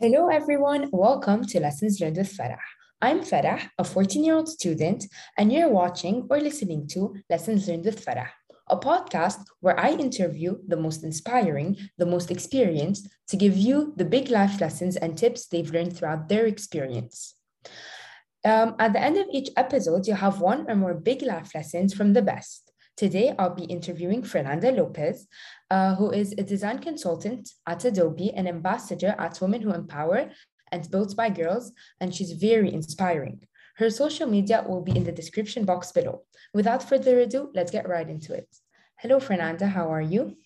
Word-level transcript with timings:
Hello, 0.00 0.28
everyone. 0.28 0.90
Welcome 0.92 1.44
to 1.46 1.58
Lessons 1.58 2.00
Learned 2.00 2.18
with 2.18 2.32
Farah. 2.32 2.60
I'm 3.02 3.18
Farah, 3.18 3.68
a 3.78 3.82
14 3.82 4.22
year 4.22 4.36
old 4.36 4.48
student, 4.48 5.04
and 5.36 5.52
you're 5.52 5.68
watching 5.68 6.24
or 6.30 6.38
listening 6.38 6.86
to 6.92 7.16
Lessons 7.28 7.66
Learned 7.66 7.84
with 7.84 8.06
Farah, 8.06 8.28
a 8.68 8.76
podcast 8.76 9.40
where 9.58 9.76
I 9.76 9.90
interview 9.90 10.58
the 10.68 10.76
most 10.76 11.02
inspiring, 11.02 11.76
the 11.96 12.06
most 12.06 12.30
experienced 12.30 13.08
to 13.26 13.36
give 13.36 13.56
you 13.56 13.92
the 13.96 14.04
big 14.04 14.28
life 14.28 14.60
lessons 14.60 14.94
and 14.94 15.18
tips 15.18 15.48
they've 15.48 15.72
learned 15.72 15.96
throughout 15.96 16.28
their 16.28 16.46
experience. 16.46 17.34
Um, 18.44 18.76
at 18.78 18.92
the 18.92 19.02
end 19.02 19.16
of 19.16 19.26
each 19.32 19.48
episode, 19.56 20.06
you'll 20.06 20.18
have 20.18 20.40
one 20.40 20.70
or 20.70 20.76
more 20.76 20.94
big 20.94 21.22
life 21.22 21.56
lessons 21.56 21.92
from 21.92 22.12
the 22.12 22.22
best. 22.22 22.70
Today, 22.96 23.34
I'll 23.36 23.54
be 23.54 23.64
interviewing 23.64 24.22
Fernanda 24.22 24.70
Lopez, 24.70 25.26
uh, 25.70 25.94
who 25.96 26.10
is 26.10 26.32
a 26.32 26.42
design 26.42 26.78
consultant 26.78 27.50
at 27.66 27.84
Adobe 27.84 28.32
and 28.34 28.48
ambassador 28.48 29.14
at 29.18 29.40
Women 29.40 29.62
Who 29.62 29.72
Empower 29.72 30.30
and 30.72 30.90
Built 30.90 31.16
by 31.16 31.30
Girls, 31.30 31.72
and 32.00 32.14
she's 32.14 32.32
very 32.32 32.72
inspiring. 32.72 33.40
Her 33.76 33.90
social 33.90 34.28
media 34.28 34.64
will 34.66 34.82
be 34.82 34.96
in 34.96 35.04
the 35.04 35.12
description 35.12 35.64
box 35.64 35.92
below. 35.92 36.22
Without 36.52 36.82
further 36.82 37.20
ado, 37.20 37.50
let's 37.54 37.70
get 37.70 37.88
right 37.88 38.08
into 38.08 38.34
it. 38.34 38.48
Hello, 38.96 39.20
Fernanda, 39.20 39.66
how 39.66 39.92
are 39.92 40.02
you? 40.02 40.36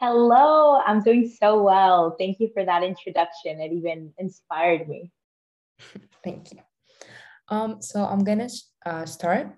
Hello, 0.00 0.80
I'm 0.86 1.02
doing 1.02 1.28
so 1.28 1.62
well. 1.62 2.16
Thank 2.18 2.38
you 2.40 2.50
for 2.54 2.64
that 2.64 2.82
introduction. 2.82 3.60
It 3.60 3.72
even 3.72 4.12
inspired 4.16 4.88
me. 4.88 5.10
Thank 6.24 6.52
you. 6.52 6.60
Um, 7.48 7.82
so 7.82 8.04
I'm 8.04 8.24
gonna 8.24 8.48
uh, 8.86 9.06
start 9.06 9.48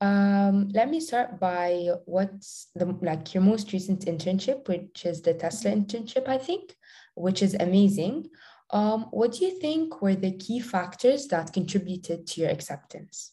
um, 0.00 0.68
let 0.74 0.90
me 0.90 1.00
start 1.00 1.40
by 1.40 1.88
what's 2.04 2.68
the 2.74 2.86
like 3.00 3.32
your 3.32 3.42
most 3.42 3.72
recent 3.72 4.04
internship, 4.04 4.68
which 4.68 5.06
is 5.06 5.22
the 5.22 5.32
Tesla 5.32 5.70
internship, 5.70 6.28
I 6.28 6.38
think, 6.38 6.76
which 7.14 7.42
is 7.42 7.54
amazing. 7.54 8.28
Um, 8.70 9.06
what 9.10 9.32
do 9.32 9.44
you 9.46 9.58
think 9.58 10.02
were 10.02 10.14
the 10.14 10.36
key 10.36 10.60
factors 10.60 11.28
that 11.28 11.52
contributed 11.52 12.26
to 12.26 12.40
your 12.42 12.50
acceptance? 12.50 13.32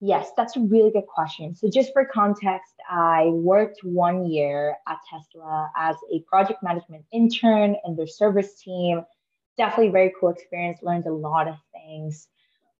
Yes, 0.00 0.30
that's 0.36 0.56
a 0.56 0.60
really 0.60 0.92
good 0.92 1.08
question. 1.08 1.56
So, 1.56 1.68
just 1.68 1.92
for 1.92 2.06
context, 2.06 2.72
I 2.88 3.26
worked 3.26 3.80
one 3.82 4.26
year 4.26 4.76
at 4.86 4.98
Tesla 5.10 5.70
as 5.76 5.96
a 6.12 6.20
project 6.20 6.62
management 6.62 7.04
intern 7.12 7.76
in 7.84 7.96
their 7.96 8.06
service 8.06 8.60
team. 8.62 9.04
Definitely 9.58 9.90
very 9.90 10.14
cool 10.18 10.30
experience, 10.30 10.78
learned 10.82 11.06
a 11.06 11.12
lot 11.12 11.48
of 11.48 11.56
things 11.72 12.28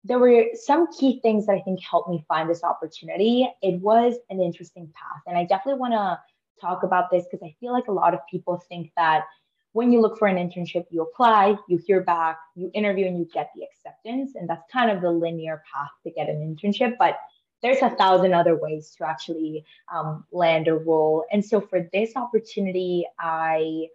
there 0.04 0.18
were 0.18 0.46
some 0.54 0.86
key 0.92 1.20
things 1.20 1.46
that 1.46 1.52
I 1.52 1.60
think 1.60 1.80
helped 1.82 2.08
me 2.08 2.24
find 2.28 2.48
this 2.48 2.62
opportunity. 2.62 3.48
It 3.62 3.80
was 3.80 4.16
an 4.30 4.40
interesting 4.40 4.92
path. 4.94 5.22
And 5.26 5.36
I 5.36 5.44
definitely 5.44 5.80
want 5.80 5.94
to 5.94 6.20
talk 6.60 6.82
about 6.82 7.10
this 7.10 7.24
because 7.24 7.44
I 7.44 7.54
feel 7.60 7.72
like 7.72 7.88
a 7.88 7.92
lot 7.92 8.14
of 8.14 8.20
people 8.30 8.62
think 8.68 8.90
that 8.96 9.24
when 9.72 9.92
you 9.92 10.00
look 10.00 10.18
for 10.18 10.26
an 10.28 10.36
internship, 10.36 10.86
you 10.90 11.02
apply, 11.02 11.56
you 11.68 11.78
hear 11.78 12.00
back, 12.00 12.38
you 12.54 12.70
interview, 12.74 13.06
and 13.06 13.18
you 13.18 13.28
get 13.32 13.50
the 13.54 13.62
acceptance. 13.62 14.34
And 14.34 14.48
that's 14.48 14.64
kind 14.72 14.90
of 14.90 15.02
the 15.02 15.10
linear 15.10 15.62
path 15.72 15.90
to 16.04 16.10
get 16.10 16.28
an 16.28 16.36
internship. 16.36 16.96
But 16.98 17.18
there's 17.62 17.82
a 17.82 17.90
thousand 17.90 18.34
other 18.34 18.56
ways 18.56 18.94
to 18.96 19.06
actually 19.06 19.64
um, 19.92 20.24
land 20.32 20.68
a 20.68 20.74
role. 20.74 21.24
And 21.30 21.44
so 21.44 21.60
for 21.60 21.88
this 21.92 22.16
opportunity, 22.16 23.06
I 23.18 23.88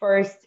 first 0.00 0.46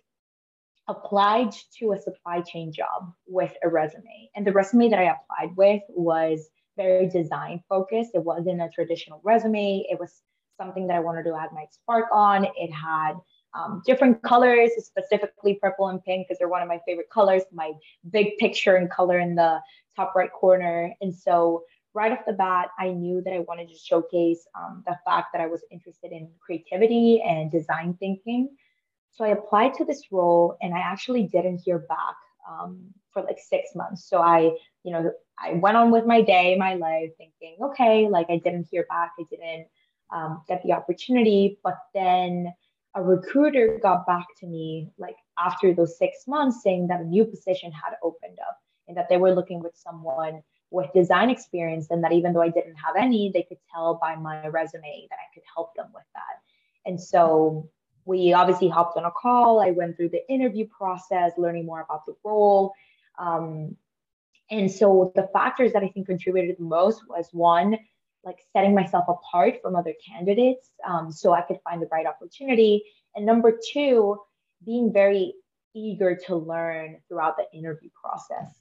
applied 0.88 1.54
to 1.80 1.92
a 1.92 2.02
supply 2.02 2.42
chain 2.42 2.72
job 2.72 3.14
with 3.28 3.54
a 3.64 3.70
resume. 3.70 4.30
And 4.36 4.46
the 4.46 4.54
resume 4.54 4.90
that 4.90 5.00
I 5.00 5.16
applied 5.16 5.56
with 5.56 5.82
was 5.90 6.50
very 6.78 7.10
design 7.10 7.64
focused. 7.68 8.12
It 8.14 8.24
wasn't 8.24 8.62
a 8.62 8.70
traditional 8.70 9.20
resume. 9.24 9.86
It 9.90 10.00
was 10.00 10.22
something 10.58 10.88
that 10.88 10.96
I 10.96 11.00
wanted 11.00 11.24
to 11.24 11.36
add 11.36 11.50
my 11.54 11.66
spark 11.72 12.06
on. 12.12 12.46
It 12.56 12.72
had 12.72 13.14
um, 13.54 13.82
different 13.86 14.22
colors, 14.24 14.72
specifically 14.80 15.56
purple 15.56 15.88
and 15.88 16.04
pink, 16.04 16.28
because 16.28 16.40
they're 16.40 16.50
one 16.50 16.62
of 16.62 16.68
my 16.68 16.80
favorite 16.86 17.10
colors. 17.10 17.44
My 17.52 17.74
big 18.10 18.38
picture 18.38 18.76
and 18.76 18.90
color 18.90 19.20
in 19.20 19.36
the 19.36 19.60
top 19.96 20.14
right 20.16 20.32
corner. 20.32 20.94
And 21.02 21.14
so, 21.14 21.64
right 21.94 22.12
off 22.12 22.26
the 22.28 22.34
bat, 22.34 22.70
I 22.78 22.90
knew 22.90 23.22
that 23.24 23.34
I 23.34 23.40
wanted 23.40 23.70
to 23.70 23.76
showcase 23.76 24.46
um, 24.56 24.84
the 24.86 24.98
fact 25.06 25.28
that 25.34 25.42
I 25.42 25.48
was 25.48 25.64
interested 25.72 26.12
in 26.12 26.30
creativity 26.40 27.22
and 27.22 27.52
design 27.52 27.96
thinking. 28.00 28.50
So 29.12 29.26
I 29.26 29.30
applied 29.30 29.74
to 29.76 29.86
this 29.86 30.04
role 30.12 30.58
and 30.62 30.74
I 30.74 30.80
actually 30.80 31.24
didn't 31.24 31.60
hear 31.60 31.80
back 31.80 32.16
um, 32.50 32.80
for 33.12 33.24
like 33.24 33.40
six 33.40 33.70
months. 33.76 34.08
So 34.08 34.22
I, 34.22 34.52
you 34.84 34.92
know, 34.92 35.12
I 35.40 35.54
went 35.54 35.78
on 35.78 35.92
with 35.92 36.06
my 36.06 36.22
day, 36.22 36.56
my 36.56 36.76
life, 36.76 37.12
thinking, 37.18 37.58
okay, 37.62 38.08
like 38.08 38.28
I 38.30 38.38
didn't 38.38 38.68
hear 38.70 38.86
back, 38.90 39.12
I 39.20 39.24
didn't 39.30 39.68
um, 40.12 40.42
get 40.48 40.62
the 40.64 40.74
opportunity. 40.74 41.60
But 41.64 41.78
then 41.94 42.54
a 42.96 43.02
recruiter 43.04 43.80
got 43.82 44.08
back 44.08 44.26
to 44.40 44.48
me 44.48 44.90
like 44.98 45.18
after 45.38 45.74
those 45.74 45.98
six 45.98 46.28
months 46.28 46.64
saying 46.64 46.88
that 46.88 47.02
a 47.02 47.04
new 47.04 47.26
position 47.26 47.72
had 47.72 47.94
opened 48.04 48.40
up 48.48 48.60
and 48.88 48.98
that 48.98 49.08
they 49.10 49.18
were 49.18 49.34
looking 49.34 49.60
with 49.60 49.76
someone 49.76 50.42
with 50.72 50.92
design 50.94 51.30
experience 51.30 51.88
and 51.92 52.04
that 52.04 52.12
even 52.12 52.34
though 52.34 52.42
I 52.42 52.50
didn't 52.50 52.76
have 52.76 52.96
any, 52.98 53.32
they 53.34 53.44
could 53.44 53.60
tell 53.74 53.96
by 54.02 54.16
my 54.16 54.48
resume 54.48 55.08
that 55.10 55.16
I 55.16 55.34
could 55.34 55.44
help 55.54 55.76
them 55.76 55.88
with 55.94 56.04
that. 56.14 56.42
And 56.86 57.00
so 57.00 57.70
we 58.08 58.32
obviously 58.32 58.70
hopped 58.70 58.98
on 58.98 59.04
a 59.04 59.12
call. 59.12 59.60
I 59.60 59.72
went 59.72 59.98
through 59.98 60.10
the 60.10 60.28
interview 60.32 60.66
process, 60.66 61.34
learning 61.38 61.66
more 61.66 61.82
about 61.82 62.06
the 62.06 62.16
role. 62.24 62.74
Um, 63.20 63.76
and 64.50 64.72
so 64.72 65.12
the 65.14 65.30
factors 65.34 65.74
that 65.74 65.84
I 65.84 65.90
think 65.90 66.08
contributed 66.08 66.56
the 66.58 66.64
most 66.64 67.02
was 67.10 67.28
one, 67.34 67.78
like 68.24 68.38
setting 68.54 68.74
myself 68.74 69.06
apart 69.10 69.56
from 69.62 69.76
other 69.76 69.94
candidates 70.08 70.70
um, 70.88 71.12
so 71.12 71.34
I 71.34 71.42
could 71.42 71.58
find 71.66 71.82
the 71.82 71.90
right 71.92 72.06
opportunity. 72.06 72.84
And 73.14 73.26
number 73.26 73.60
two, 73.74 74.18
being 74.66 74.94
very 74.94 75.34
eager 75.76 76.16
to 76.28 76.36
learn 76.38 77.00
throughout 77.10 77.36
the 77.36 77.46
interview 77.58 77.90
process 78.02 78.56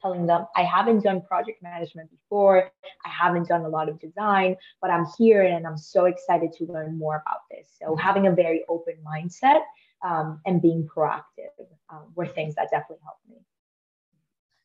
telling 0.00 0.26
them 0.26 0.46
I 0.56 0.64
haven't 0.64 1.02
done 1.04 1.22
project 1.22 1.62
management 1.62 2.10
before, 2.10 2.70
I 3.04 3.08
haven't 3.08 3.48
done 3.48 3.62
a 3.62 3.68
lot 3.68 3.88
of 3.88 4.00
design, 4.00 4.56
but 4.80 4.90
I'm 4.90 5.06
here 5.18 5.42
and 5.42 5.66
I'm 5.66 5.78
so 5.78 6.06
excited 6.06 6.52
to 6.54 6.64
learn 6.64 6.98
more 6.98 7.16
about 7.16 7.40
this. 7.50 7.68
So 7.80 7.90
mm-hmm. 7.90 8.00
having 8.00 8.26
a 8.26 8.32
very 8.32 8.64
open 8.68 8.94
mindset 9.06 9.60
um, 10.04 10.40
and 10.46 10.62
being 10.62 10.88
proactive 10.88 11.66
um, 11.90 12.12
were 12.14 12.26
things 12.26 12.54
that 12.54 12.70
definitely 12.70 13.02
helped 13.04 13.28
me. 13.28 13.36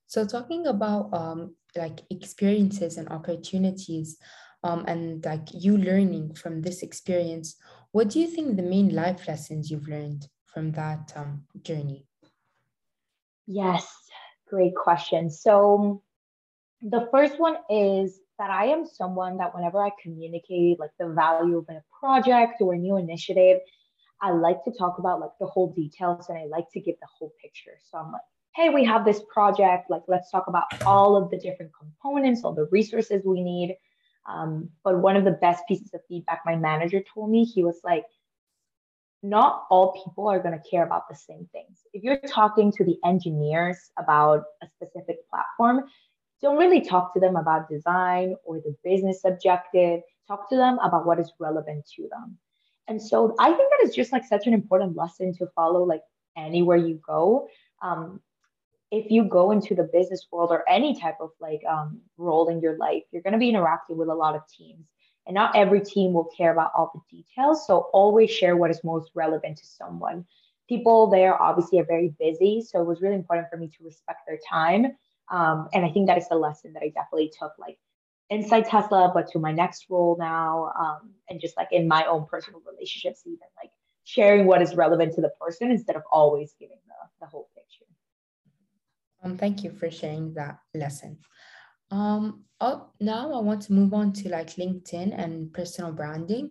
So 0.08 0.26
talking 0.26 0.68
about 0.68 1.14
um, 1.14 1.56
like 1.76 2.02
experiences 2.10 2.98
and 2.98 3.10
opportunities, 3.10 4.18
um, 4.64 4.86
and 4.88 5.24
like 5.26 5.48
you 5.52 5.78
learning 5.78 6.36
from 6.36 6.62
this 6.62 6.84
experience, 6.84 7.56
what 7.92 8.10
do 8.10 8.20
you 8.20 8.28
think 8.28 8.56
the 8.56 8.64
main 8.64 8.96
life 8.96 9.28
lessons 9.28 9.70
you've 9.70 9.88
learned 9.88 10.28
from 10.46 10.72
that 10.74 11.12
um, 11.16 11.44
journey? 11.64 12.06
Yes, 13.46 14.03
Great 14.50 14.76
question. 14.76 15.30
So 15.30 16.04
the 16.82 17.08
first 17.12 17.40
one 17.40 17.58
is 17.70 18.20
that 18.40 18.50
I 18.50 18.66
am 18.66 18.86
someone 18.86 19.38
that 19.38 19.56
whenever 19.56 19.82
I 19.82 19.92
communicate 20.02 20.80
like 20.80 20.92
the 21.00 21.10
value 21.10 21.58
of 21.58 21.66
a 21.70 21.84
project 22.00 22.62
or 22.62 22.74
a 22.74 22.78
new 22.78 22.98
initiative, 22.98 23.60
I 24.22 24.32
like 24.32 24.64
to 24.66 24.72
talk 24.72 25.00
about 25.00 25.20
like 25.20 25.32
the 25.40 25.48
whole 25.48 25.74
details 25.74 26.30
and 26.30 26.38
I 26.38 26.46
like 26.46 26.66
to 26.74 26.80
give 26.80 26.96
the 27.00 27.08
whole 27.18 27.34
picture. 27.42 27.78
So 27.92 27.98
I'm 27.98 28.12
like, 28.12 28.22
hey, 28.56 28.70
we 28.70 28.86
have 28.86 29.06
this 29.06 29.22
project. 29.34 29.90
Like, 29.90 30.04
let's 30.08 30.30
talk 30.30 30.46
about 30.48 30.66
all 30.86 31.16
of 31.16 31.30
the 31.32 31.38
different 31.38 31.72
components, 31.78 32.44
all 32.44 32.54
the 32.54 32.68
resources 32.72 33.24
we 33.26 33.42
need. 33.44 33.76
Um, 34.30 34.70
but 34.84 35.00
one 35.00 35.18
of 35.18 35.26
the 35.26 35.32
best 35.32 35.64
pieces 35.68 35.94
of 35.94 36.02
feedback 36.08 36.42
my 36.46 36.56
manager 36.56 37.02
told 37.14 37.32
me, 37.32 37.44
he 37.44 37.64
was 37.64 37.80
like, 37.84 38.06
not 39.24 39.66
all 39.70 40.04
people 40.04 40.28
are 40.28 40.40
going 40.40 40.54
to 40.54 40.70
care 40.70 40.84
about 40.84 41.08
the 41.10 41.16
same 41.16 41.48
things. 41.54 41.80
If 41.94 42.04
you're 42.04 42.20
talking 42.28 42.72
to 42.74 42.84
the 42.84 42.98
engineers 43.06 43.92
about 43.98 44.44
a 44.62 44.68
specific 44.68 45.28
platform, 45.30 45.86
don't 46.42 46.58
really 46.58 46.82
talk 46.82 47.14
to 47.14 47.22
them 47.22 47.38
about 47.38 47.70
design 47.70 48.36
or 48.44 48.58
the 48.58 48.76
business 48.84 49.22
objective. 49.24 50.02
Talk 50.28 50.50
to 50.50 50.58
them 50.58 50.78
about 50.80 51.06
what 51.06 51.20
is 51.20 51.32
relevant 51.40 51.86
to 51.96 52.10
them. 52.10 52.38
And 52.90 53.02
so 53.02 53.34
I 53.40 53.54
think 53.54 53.72
that 53.72 53.88
is 53.88 53.96
just 53.96 54.12
like 54.12 54.26
such 54.26 54.46
an 54.46 54.54
important 54.54 54.98
lesson 54.98 55.34
to 55.36 55.48
follow, 55.56 55.84
like 55.84 56.02
anywhere 56.36 56.76
you 56.76 57.00
go. 57.08 57.48
Um, 57.82 58.20
if 58.92 59.10
you 59.10 59.24
go 59.24 59.52
into 59.52 59.74
the 59.74 59.90
business 59.94 60.28
world 60.32 60.52
or 60.52 60.70
any 60.70 61.00
type 61.00 61.16
of 61.22 61.30
like 61.40 61.62
um, 61.68 62.02
role 62.18 62.50
in 62.50 62.60
your 62.60 62.78
life, 62.78 63.04
you're 63.12 63.22
going 63.22 63.34
to 63.34 63.40
be 63.40 63.50
interacting 63.50 63.96
with 63.96 64.10
a 64.10 64.14
lot 64.14 64.36
of 64.36 64.42
teams 64.48 64.86
and 65.26 65.34
not 65.34 65.56
every 65.56 65.82
team 65.82 66.14
will 66.14 66.26
care 66.26 66.52
about 66.52 66.72
all 66.78 66.92
the 66.94 67.18
details. 67.18 67.66
So 67.66 67.90
always 67.94 68.30
share 68.30 68.58
what 68.58 68.72
is 68.72 68.84
most 68.84 69.12
relevant 69.16 69.58
to 69.58 69.66
someone. 69.66 70.26
People 70.68 71.08
there 71.08 71.42
obviously 71.42 71.80
are 71.80 71.86
very 71.86 72.14
busy. 72.20 72.62
So 72.62 72.82
it 72.82 72.86
was 72.86 73.02
really 73.02 73.16
important 73.16 73.50
for 73.50 73.58
me 73.58 73.68
to 73.68 73.84
respect 73.84 74.22
their 74.28 74.40
time. 74.50 74.88
Um, 75.32 75.70
and 75.74 75.86
I 75.86 75.90
think 75.90 76.08
that 76.08 76.18
is 76.18 76.28
the 76.28 76.36
lesson 76.36 76.74
that 76.74 76.84
I 76.84 76.90
definitely 76.90 77.32
took 77.38 77.54
like 77.58 77.78
inside 78.30 78.66
Tesla, 78.66 79.12
but 79.14 79.30
to 79.32 79.40
my 79.40 79.52
next 79.52 79.86
role 79.90 80.18
now. 80.20 80.72
Um, 80.80 81.12
and 81.30 81.40
just 81.40 81.56
like 81.58 81.70
in 81.72 81.88
my 81.88 82.06
own 82.06 82.26
personal 82.26 82.62
relationships, 82.70 83.22
even 83.26 83.40
like 83.62 83.72
sharing 84.04 84.46
what 84.46 84.62
is 84.62 84.76
relevant 84.76 85.14
to 85.16 85.22
the 85.22 85.32
person 85.40 85.72
instead 85.72 85.96
of 85.96 86.04
always 86.12 86.54
giving 86.60 86.78
the, 86.88 87.26
the 87.26 87.28
whole 87.28 87.50
picture. 87.56 87.86
Um, 89.24 89.38
thank 89.38 89.64
you 89.64 89.72
for 89.72 89.90
sharing 89.90 90.34
that 90.34 90.60
lesson. 90.74 91.20
Um, 91.94 92.46
oh, 92.60 92.88
now 93.00 93.32
I 93.32 93.40
want 93.40 93.62
to 93.64 93.74
move 93.74 93.94
on 93.94 94.14
to 94.14 94.30
like 94.30 94.56
LinkedIn 94.56 95.14
and 95.16 95.54
personal 95.54 95.92
branding. 95.92 96.50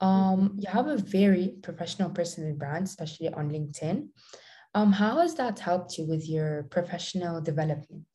Um, 0.00 0.54
you 0.60 0.70
have 0.70 0.86
a 0.86 0.96
very 0.96 1.56
professional 1.60 2.10
personal 2.10 2.54
brand, 2.54 2.86
especially 2.86 3.28
on 3.30 3.50
LinkedIn. 3.50 4.08
Um, 4.76 4.92
how 4.92 5.18
has 5.18 5.34
that 5.34 5.58
helped 5.58 5.98
you 5.98 6.06
with 6.06 6.28
your 6.28 6.68
professional 6.70 7.40
development? 7.40 8.06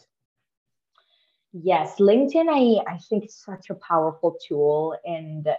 Yes, 1.52 1.98
LinkedIn, 2.00 2.48
I, 2.50 2.90
I 2.90 3.00
think 3.00 3.26
it's 3.26 3.44
such 3.44 3.70
a 3.70 3.76
powerful 3.76 4.38
tool. 4.48 4.96
And 5.04 5.50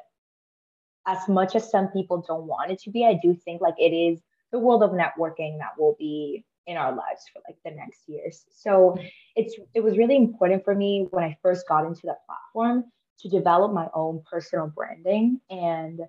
as 1.06 1.28
much 1.28 1.54
as 1.54 1.70
some 1.70 1.88
people 1.88 2.24
don't 2.26 2.46
want 2.46 2.70
it 2.70 2.80
to 2.84 2.90
be, 2.90 3.04
I 3.04 3.20
do 3.22 3.34
think 3.34 3.60
like 3.60 3.78
it 3.78 3.92
is 3.92 4.22
the 4.50 4.58
world 4.58 4.82
of 4.82 4.92
networking 4.92 5.58
that 5.58 5.72
will 5.78 5.94
be 5.98 6.46
in 6.66 6.76
our 6.76 6.90
lives 6.90 7.24
for 7.32 7.42
like 7.48 7.56
the 7.64 7.70
next 7.70 8.08
years. 8.08 8.44
So 8.54 8.96
it's 9.36 9.54
it 9.74 9.80
was 9.80 9.98
really 9.98 10.16
important 10.16 10.64
for 10.64 10.74
me 10.74 11.06
when 11.10 11.24
I 11.24 11.36
first 11.42 11.66
got 11.68 11.86
into 11.86 12.02
the 12.04 12.16
platform 12.26 12.84
to 13.20 13.28
develop 13.28 13.72
my 13.72 13.88
own 13.94 14.22
personal 14.30 14.68
branding. 14.68 15.40
And 15.50 16.00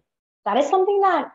that 0.46 0.58
is 0.58 0.68
something 0.68 1.02
that 1.02 1.32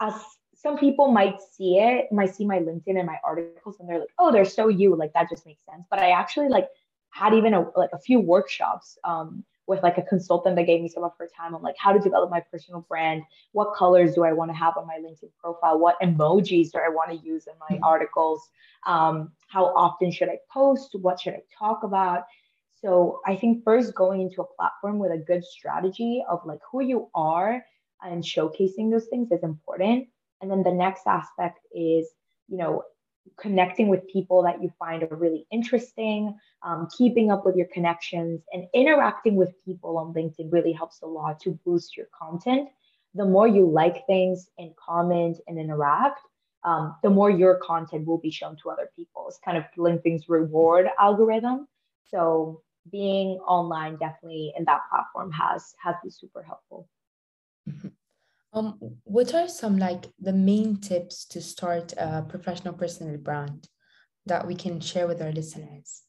as 0.00 0.14
some 0.54 0.76
people 0.76 1.08
might 1.08 1.40
see 1.40 1.78
it, 1.78 2.10
might 2.10 2.34
see 2.34 2.44
my 2.44 2.58
LinkedIn 2.58 2.98
and 2.98 3.06
my 3.06 3.18
articles 3.24 3.76
and 3.78 3.88
they're 3.88 4.00
like, 4.00 4.12
oh, 4.18 4.32
they're 4.32 4.44
so 4.44 4.68
you, 4.68 4.96
like 4.96 5.12
that 5.12 5.28
just 5.30 5.46
makes 5.46 5.64
sense. 5.64 5.84
But 5.90 6.00
I 6.00 6.10
actually 6.10 6.48
like 6.48 6.68
had 7.10 7.34
even 7.34 7.54
a, 7.54 7.66
like 7.76 7.90
a 7.92 7.98
few 7.98 8.20
workshops 8.20 8.98
um, 9.04 9.44
with 9.68 9.82
like 9.82 9.98
a 9.98 10.02
consultant 10.02 10.56
that 10.56 10.64
gave 10.64 10.80
me 10.80 10.88
some 10.88 11.04
of 11.04 11.12
her 11.18 11.28
time 11.36 11.54
on 11.54 11.62
like 11.62 11.76
how 11.78 11.92
to 11.92 11.98
develop 12.00 12.30
my 12.30 12.40
personal 12.40 12.84
brand. 12.88 13.22
What 13.52 13.74
colors 13.76 14.14
do 14.14 14.24
I 14.24 14.32
want 14.32 14.50
to 14.50 14.56
have 14.56 14.76
on 14.78 14.86
my 14.86 14.96
LinkedIn 14.96 15.30
profile? 15.38 15.78
What 15.78 16.00
emojis 16.02 16.72
do 16.72 16.78
I 16.78 16.88
want 16.88 17.10
to 17.10 17.26
use 17.26 17.46
in 17.46 17.52
my 17.60 17.76
mm-hmm. 17.76 17.84
articles? 17.84 18.48
Um, 18.86 19.30
how 19.48 19.66
often 19.66 20.10
should 20.10 20.30
I 20.30 20.38
post? 20.50 20.96
What 21.00 21.20
should 21.20 21.34
I 21.34 21.42
talk 21.56 21.82
about? 21.84 22.24
So 22.80 23.20
I 23.26 23.36
think 23.36 23.62
first 23.62 23.94
going 23.94 24.22
into 24.22 24.40
a 24.40 24.46
platform 24.56 24.98
with 24.98 25.12
a 25.12 25.18
good 25.18 25.44
strategy 25.44 26.24
of 26.28 26.40
like 26.46 26.60
who 26.72 26.82
you 26.82 27.10
are 27.14 27.62
and 28.02 28.24
showcasing 28.24 28.90
those 28.90 29.06
things 29.06 29.30
is 29.32 29.42
important. 29.42 30.08
And 30.40 30.50
then 30.50 30.62
the 30.62 30.72
next 30.72 31.06
aspect 31.06 31.58
is, 31.74 32.08
you 32.48 32.56
know, 32.56 32.84
connecting 33.36 33.88
with 33.88 34.06
people 34.08 34.42
that 34.42 34.62
you 34.62 34.72
find 34.78 35.02
are 35.02 35.16
really 35.16 35.46
interesting, 35.50 36.36
um, 36.62 36.88
keeping 36.96 37.30
up 37.30 37.44
with 37.44 37.56
your 37.56 37.68
connections, 37.72 38.42
and 38.52 38.66
interacting 38.74 39.36
with 39.36 39.52
people 39.64 39.98
on 39.98 40.14
LinkedIn 40.14 40.52
really 40.52 40.72
helps 40.72 41.02
a 41.02 41.06
lot 41.06 41.40
to 41.40 41.58
boost 41.64 41.96
your 41.96 42.06
content. 42.18 42.68
The 43.14 43.24
more 43.24 43.48
you 43.48 43.68
like 43.68 44.06
things 44.06 44.48
and 44.58 44.74
comment 44.76 45.38
and 45.46 45.58
interact, 45.58 46.20
um, 46.64 46.96
the 47.02 47.10
more 47.10 47.30
your 47.30 47.56
content 47.56 48.06
will 48.06 48.18
be 48.18 48.30
shown 48.30 48.56
to 48.62 48.70
other 48.70 48.90
people. 48.94 49.26
It's 49.28 49.38
kind 49.44 49.56
of 49.56 49.64
LinkedIn's 49.76 50.28
reward 50.28 50.88
algorithm. 50.98 51.68
So 52.04 52.62
being 52.90 53.38
online 53.40 53.96
definitely 53.96 54.52
in 54.56 54.64
that 54.64 54.80
platform 54.90 55.30
has 55.32 55.74
has 55.82 55.94
been 56.02 56.10
super 56.10 56.42
helpful. 56.42 56.88
Mm-hmm. 57.68 57.88
Um, 58.52 58.78
what 59.04 59.34
are 59.34 59.48
some 59.48 59.78
like 59.78 60.06
the 60.18 60.32
main 60.32 60.78
tips 60.78 61.26
to 61.26 61.40
start 61.40 61.92
a 61.98 62.22
professional 62.22 62.74
personal 62.74 63.18
brand 63.18 63.68
that 64.26 64.46
we 64.46 64.54
can 64.54 64.80
share 64.80 65.06
with 65.06 65.20
our 65.20 65.32
listeners? 65.32 66.02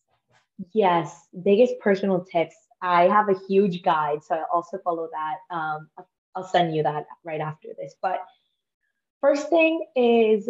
Yes, 0.73 1.27
biggest 1.43 1.73
personal 1.79 2.25
tips. 2.25 2.55
I 2.81 3.03
have 3.03 3.27
a 3.29 3.37
huge 3.47 3.81
guide, 3.81 4.23
so 4.23 4.35
I 4.35 4.43
also 4.53 4.77
follow 4.83 5.09
that. 5.11 5.55
Um, 5.55 5.89
I'll 6.35 6.47
send 6.47 6.75
you 6.75 6.83
that 6.83 7.05
right 7.25 7.41
after 7.41 7.69
this. 7.77 7.95
But 8.01 8.19
first 9.19 9.49
thing 9.49 9.85
is 9.95 10.49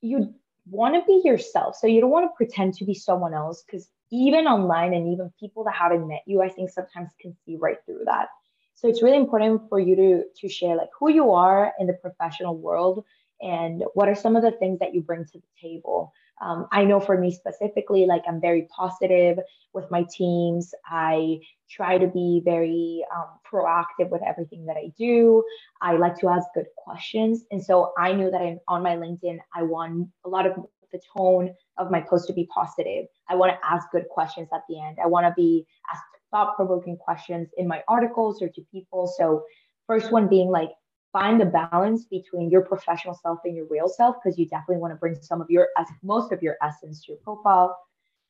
you 0.00 0.34
want 0.70 0.94
to 0.94 1.02
be 1.06 1.20
yourself. 1.24 1.76
So 1.76 1.86
you 1.86 2.00
don't 2.00 2.10
want 2.10 2.26
to 2.26 2.36
pretend 2.36 2.74
to 2.74 2.84
be 2.84 2.94
someone 2.94 3.34
else 3.34 3.64
because 3.66 3.88
even 4.12 4.46
online 4.46 4.94
and 4.94 5.12
even 5.12 5.32
people 5.40 5.64
that 5.64 5.74
haven't 5.74 6.06
met 6.06 6.22
you, 6.26 6.42
I 6.42 6.48
think 6.48 6.70
sometimes 6.70 7.10
can 7.20 7.34
see 7.44 7.56
right 7.56 7.78
through 7.84 8.02
that. 8.06 8.28
So 8.74 8.88
it's 8.88 9.02
really 9.02 9.16
important 9.16 9.68
for 9.68 9.78
you 9.78 9.96
to 9.96 10.24
to 10.40 10.48
share 10.48 10.76
like 10.76 10.90
who 10.98 11.10
you 11.10 11.30
are 11.32 11.72
in 11.78 11.86
the 11.86 11.94
professional 11.94 12.56
world 12.56 13.04
and 13.40 13.84
what 13.94 14.08
are 14.08 14.14
some 14.14 14.36
of 14.36 14.42
the 14.42 14.52
things 14.52 14.78
that 14.80 14.94
you 14.94 15.02
bring 15.02 15.24
to 15.24 15.38
the 15.38 15.68
table. 15.68 16.12
Um, 16.40 16.66
I 16.72 16.84
know 16.84 16.98
for 16.98 17.16
me 17.16 17.30
specifically, 17.30 18.06
like 18.06 18.22
I'm 18.26 18.40
very 18.40 18.66
positive 18.76 19.38
with 19.72 19.90
my 19.90 20.04
teams. 20.12 20.74
I 20.86 21.40
try 21.70 21.98
to 21.98 22.06
be 22.06 22.42
very 22.44 23.04
um, 23.14 23.26
proactive 23.50 24.10
with 24.10 24.22
everything 24.22 24.66
that 24.66 24.76
I 24.76 24.92
do. 24.98 25.44
I 25.80 25.96
like 25.96 26.18
to 26.20 26.28
ask 26.28 26.46
good 26.54 26.66
questions. 26.76 27.44
And 27.50 27.62
so 27.62 27.92
I 27.98 28.12
knew 28.12 28.30
that 28.30 28.42
in, 28.42 28.58
on 28.66 28.82
my 28.82 28.96
LinkedIn, 28.96 29.38
I 29.54 29.62
want 29.62 30.08
a 30.24 30.28
lot 30.28 30.46
of 30.46 30.54
the 30.92 31.00
tone 31.16 31.54
of 31.78 31.90
my 31.90 32.00
post 32.00 32.26
to 32.28 32.32
be 32.32 32.48
positive. 32.52 33.06
I 33.28 33.34
want 33.34 33.52
to 33.52 33.68
ask 33.68 33.90
good 33.90 34.08
questions 34.10 34.48
at 34.54 34.62
the 34.68 34.80
end. 34.80 34.98
I 35.02 35.06
want 35.06 35.26
to 35.26 35.34
be 35.36 35.66
asked 35.92 36.13
thought 36.30 36.56
provoking 36.56 36.96
questions 36.96 37.48
in 37.56 37.68
my 37.68 37.82
articles 37.88 38.42
or 38.42 38.48
to 38.48 38.62
people. 38.72 39.12
So, 39.18 39.44
first 39.86 40.12
one 40.12 40.28
being 40.28 40.50
like, 40.50 40.70
find 41.12 41.40
the 41.40 41.46
balance 41.46 42.04
between 42.06 42.50
your 42.50 42.62
professional 42.62 43.14
self 43.14 43.38
and 43.44 43.54
your 43.54 43.66
real 43.70 43.88
self, 43.88 44.16
because 44.22 44.38
you 44.38 44.46
definitely 44.46 44.78
want 44.78 44.92
to 44.92 44.96
bring 44.96 45.14
some 45.20 45.40
of 45.40 45.48
your, 45.48 45.68
most 46.02 46.32
of 46.32 46.42
your 46.42 46.56
essence 46.62 47.04
to 47.04 47.12
your 47.12 47.20
profile. 47.22 47.78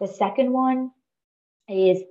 The 0.00 0.06
second 0.06 0.52
one 0.52 0.91
is 1.69 2.02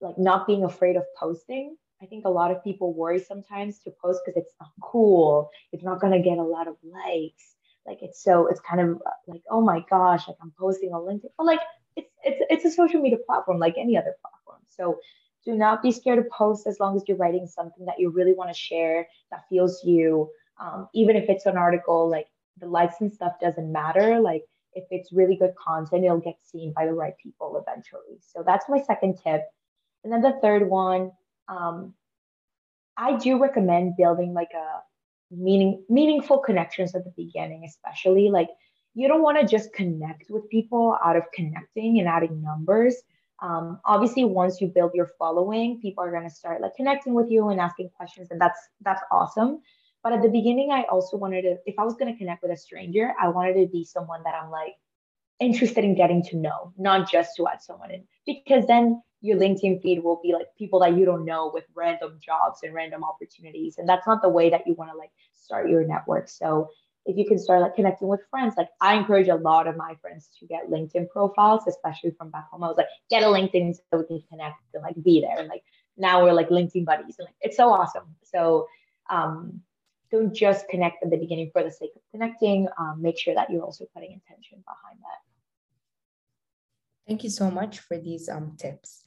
like 0.00 0.18
not 0.18 0.46
being 0.46 0.64
afraid 0.64 0.96
of 0.96 1.04
posting. 1.18 1.76
I 2.00 2.06
think 2.06 2.24
a 2.24 2.30
lot 2.30 2.50
of 2.50 2.62
people 2.62 2.92
worry 2.92 3.20
sometimes 3.20 3.78
to 3.80 3.92
post 4.02 4.20
because 4.24 4.40
it's 4.40 4.54
not 4.60 4.70
cool. 4.80 5.50
It's 5.72 5.84
not 5.84 6.00
going 6.00 6.12
to 6.12 6.28
get 6.28 6.38
a 6.38 6.42
lot 6.42 6.68
of 6.68 6.76
likes. 6.82 7.54
Like 7.86 7.98
it's 8.02 8.22
so, 8.22 8.46
it's 8.46 8.60
kind 8.60 8.80
of 8.80 8.96
uh, 8.96 9.10
like, 9.26 9.42
oh 9.50 9.60
my 9.60 9.84
gosh, 9.90 10.28
like 10.28 10.36
I'm 10.42 10.52
posting 10.58 10.90
on 10.90 11.02
LinkedIn. 11.02 11.30
But 11.36 11.46
like 11.46 11.60
it's 11.96 12.10
it's 12.24 12.42
it's 12.50 12.64
a 12.64 12.70
social 12.70 13.00
media 13.00 13.18
platform 13.26 13.58
like 13.58 13.74
any 13.78 13.96
other 13.96 14.14
platform. 14.20 14.62
So 14.68 14.98
do 15.44 15.54
not 15.54 15.82
be 15.82 15.90
scared 15.90 16.22
to 16.22 16.30
post 16.30 16.66
as 16.66 16.78
long 16.78 16.96
as 16.96 17.02
you're 17.06 17.16
writing 17.16 17.46
something 17.46 17.84
that 17.86 17.98
you 17.98 18.10
really 18.10 18.34
want 18.34 18.50
to 18.50 18.58
share 18.58 19.06
that 19.30 19.42
feels 19.48 19.82
you. 19.84 20.30
Um, 20.60 20.88
even 20.94 21.16
if 21.16 21.28
it's 21.28 21.46
an 21.46 21.56
article, 21.56 22.08
like 22.08 22.26
the 22.58 22.66
likes 22.66 23.00
and 23.00 23.12
stuff 23.12 23.32
doesn't 23.40 23.72
matter. 23.72 24.20
Like 24.20 24.44
if 24.74 24.84
it's 24.90 25.12
really 25.12 25.36
good 25.36 25.54
content, 25.56 26.04
it'll 26.04 26.20
get 26.20 26.36
seen 26.42 26.72
by 26.74 26.86
the 26.86 26.92
right 26.92 27.14
people 27.22 27.62
eventually. 27.66 28.20
So 28.20 28.42
that's 28.46 28.66
my 28.68 28.80
second 28.82 29.18
tip. 29.22 29.42
And 30.04 30.12
then 30.12 30.22
the 30.22 30.38
third 30.42 30.68
one, 30.68 31.12
um, 31.48 31.94
I 32.96 33.16
do 33.16 33.40
recommend 33.40 33.96
building 33.96 34.34
like 34.34 34.50
a 34.54 34.80
meaning 35.34 35.82
meaningful 35.88 36.38
connections 36.38 36.94
at 36.94 37.04
the 37.04 37.12
beginning, 37.16 37.64
especially 37.64 38.30
like 38.30 38.48
you 38.94 39.08
don't 39.08 39.22
want 39.22 39.40
to 39.40 39.46
just 39.46 39.72
connect 39.72 40.30
with 40.30 40.48
people 40.50 40.96
out 41.04 41.16
of 41.16 41.24
connecting 41.32 41.98
and 41.98 42.08
adding 42.08 42.42
numbers 42.42 42.96
um, 43.42 43.80
obviously 43.84 44.24
once 44.24 44.60
you 44.60 44.68
build 44.68 44.92
your 44.94 45.10
following 45.18 45.80
people 45.80 46.02
are 46.04 46.10
going 46.10 46.28
to 46.28 46.34
start 46.34 46.62
like 46.62 46.74
connecting 46.76 47.12
with 47.12 47.30
you 47.30 47.48
and 47.50 47.60
asking 47.60 47.90
questions 47.90 48.28
and 48.30 48.40
that's 48.40 48.58
that's 48.80 49.02
awesome. 49.10 49.60
But 50.02 50.12
at 50.14 50.22
the 50.22 50.28
beginning 50.28 50.72
i 50.72 50.82
also 50.90 51.16
wanted 51.16 51.42
to 51.42 51.56
if 51.66 51.76
i 51.78 51.84
was 51.84 51.94
going 51.94 52.12
to 52.12 52.18
connect 52.18 52.42
with 52.42 52.50
a 52.50 52.56
stranger 52.56 53.12
i 53.20 53.28
wanted 53.28 53.54
to 53.54 53.66
be 53.68 53.84
someone 53.84 54.22
that 54.24 54.34
i'm 54.34 54.50
like 54.50 54.74
interested 55.42 55.84
in 55.84 55.94
getting 55.94 56.22
to 56.22 56.36
know 56.36 56.72
not 56.78 57.10
just 57.10 57.36
to 57.36 57.46
add 57.48 57.60
someone 57.60 57.90
in. 57.90 58.04
Because 58.26 58.66
then 58.66 59.02
your 59.20 59.36
linkedin 59.38 59.82
feed 59.82 60.02
will 60.02 60.20
be 60.22 60.32
like 60.32 60.46
people 60.56 60.80
that 60.80 60.96
you 60.96 61.04
don't 61.04 61.24
know 61.24 61.50
with 61.52 61.64
random 61.74 62.18
jobs 62.20 62.60
and 62.62 62.74
random 62.74 63.04
opportunities 63.04 63.76
and 63.78 63.88
that's 63.88 64.06
not 64.06 64.20
the 64.22 64.28
way 64.28 64.50
that 64.50 64.66
you 64.66 64.74
want 64.74 64.90
to 64.90 64.96
like 64.96 65.10
start 65.32 65.68
your 65.68 65.84
network. 65.86 66.28
So 66.28 66.68
if 67.04 67.16
you 67.16 67.26
can 67.26 67.38
start 67.38 67.60
like 67.60 67.74
connecting 67.74 68.08
with 68.08 68.20
friends, 68.30 68.54
like 68.56 68.68
I 68.80 68.94
encourage 68.94 69.28
a 69.28 69.34
lot 69.34 69.66
of 69.66 69.76
my 69.76 69.96
friends 70.00 70.28
to 70.38 70.46
get 70.46 70.70
LinkedIn 70.70 71.10
profiles, 71.10 71.66
especially 71.66 72.12
from 72.12 72.30
back 72.30 72.48
home. 72.50 72.62
I 72.62 72.68
was 72.68 72.76
like, 72.76 72.86
get 73.10 73.22
a 73.22 73.26
LinkedIn 73.26 73.74
so 73.74 73.98
we 73.98 74.06
can 74.06 74.22
connect 74.30 74.56
and 74.74 74.82
like 74.82 74.94
be 75.02 75.20
there. 75.20 75.38
And 75.38 75.48
like 75.48 75.64
now 75.96 76.22
we're 76.22 76.32
like 76.32 76.48
LinkedIn 76.48 76.84
buddies. 76.84 77.16
And 77.18 77.26
like 77.26 77.34
it's 77.40 77.56
so 77.56 77.70
awesome. 77.70 78.14
So 78.22 78.68
um 79.10 79.62
don't 80.10 80.34
just 80.34 80.68
connect 80.68 81.02
at 81.02 81.10
the 81.10 81.16
beginning 81.16 81.50
for 81.52 81.64
the 81.64 81.70
sake 81.70 81.90
of 81.96 82.02
connecting. 82.12 82.68
Um, 82.78 83.00
make 83.00 83.18
sure 83.18 83.34
that 83.34 83.50
you're 83.50 83.62
also 83.62 83.86
putting 83.94 84.12
intention 84.12 84.62
behind 84.64 84.98
that. 85.00 85.20
Thank 87.08 87.24
you 87.24 87.30
so 87.30 87.50
much 87.50 87.80
for 87.80 87.98
these 87.98 88.28
um 88.28 88.54
tips. 88.58 89.04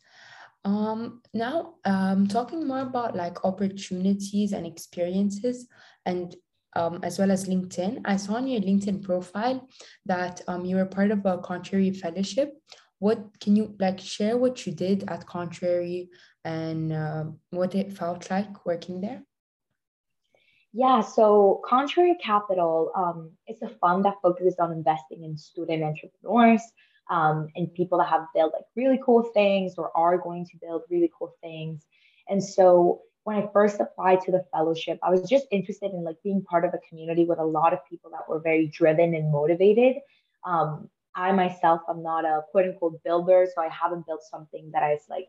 Um, 0.66 1.22
now, 1.32 1.76
um, 1.86 2.28
talking 2.28 2.68
more 2.68 2.80
about 2.80 3.16
like 3.16 3.46
opportunities 3.46 4.52
and 4.52 4.66
experiences 4.66 5.68
and 6.08 6.36
um, 6.76 7.00
as 7.04 7.18
well 7.20 7.32
as 7.32 7.48
LinkedIn. 7.48 8.02
I 8.06 8.18
saw 8.18 8.36
on 8.36 8.48
your 8.48 8.62
LinkedIn 8.62 9.04
profile 9.04 9.68
that 10.06 10.42
um, 10.48 10.66
you 10.66 10.76
were 10.76 10.86
part 10.86 11.12
of 11.12 11.26
a 11.26 11.38
Contrary 11.38 11.92
Fellowship. 11.92 12.54
What 13.00 13.40
can 13.40 13.56
you 13.56 13.76
like 13.80 14.00
share 14.00 14.38
what 14.38 14.66
you 14.66 14.74
did 14.74 15.10
at 15.10 15.26
Contrary 15.26 16.10
and 16.44 16.94
uh, 16.94 17.26
what 17.50 17.76
it 17.76 17.94
felt 17.94 18.30
like 18.30 18.66
working 18.66 19.02
there? 19.02 19.24
Yeah, 20.74 21.02
so 21.02 21.62
Contrary 21.66 22.18
Capital 22.22 22.92
um, 22.96 23.32
is 23.48 23.62
a 23.62 23.70
fund 23.70 24.04
that 24.04 24.16
focuses 24.22 24.60
on 24.60 24.74
investing 24.74 25.24
in 25.24 25.38
student 25.38 25.84
entrepreneurs 25.84 26.62
um, 27.10 27.48
and 27.56 27.74
people 27.74 27.98
that 28.00 28.10
have 28.10 28.26
built 28.34 28.54
like 28.54 28.66
really 28.76 29.00
cool 29.06 29.24
things 29.34 29.76
or 29.78 29.96
are 29.96 30.18
going 30.18 30.46
to 30.46 30.58
build 30.62 30.82
really 30.90 31.10
cool 31.18 31.34
things. 31.42 31.86
And 32.28 32.44
so 32.44 33.02
when 33.26 33.38
I 33.38 33.50
first 33.52 33.80
applied 33.80 34.22
to 34.22 34.32
the 34.32 34.46
fellowship, 34.54 35.00
I 35.02 35.10
was 35.10 35.28
just 35.28 35.48
interested 35.52 35.92
in 35.92 36.04
like 36.04 36.18
being 36.24 36.44
part 36.44 36.64
of 36.64 36.76
a 36.76 36.80
community 36.88 37.26
with 37.26 37.40
a 37.40 37.44
lot 37.44 37.74
of 37.74 37.80
people 37.90 38.12
that 38.12 38.30
were 38.30 38.40
very 38.40 38.68
driven 38.68 39.16
and 39.16 39.32
motivated. 39.32 39.96
Um, 40.46 40.90
I 41.16 41.32
myself, 41.32 41.82
I'm 41.90 42.04
not 42.04 42.24
a 42.24 42.44
quote 42.52 42.66
unquote 42.66 43.04
builder, 43.04 43.48
so 43.54 43.64
I 43.64 43.70
haven't 43.70 44.06
built 44.06 44.22
something 44.30 44.70
that 44.74 44.92
is 44.92 45.02
like 45.10 45.28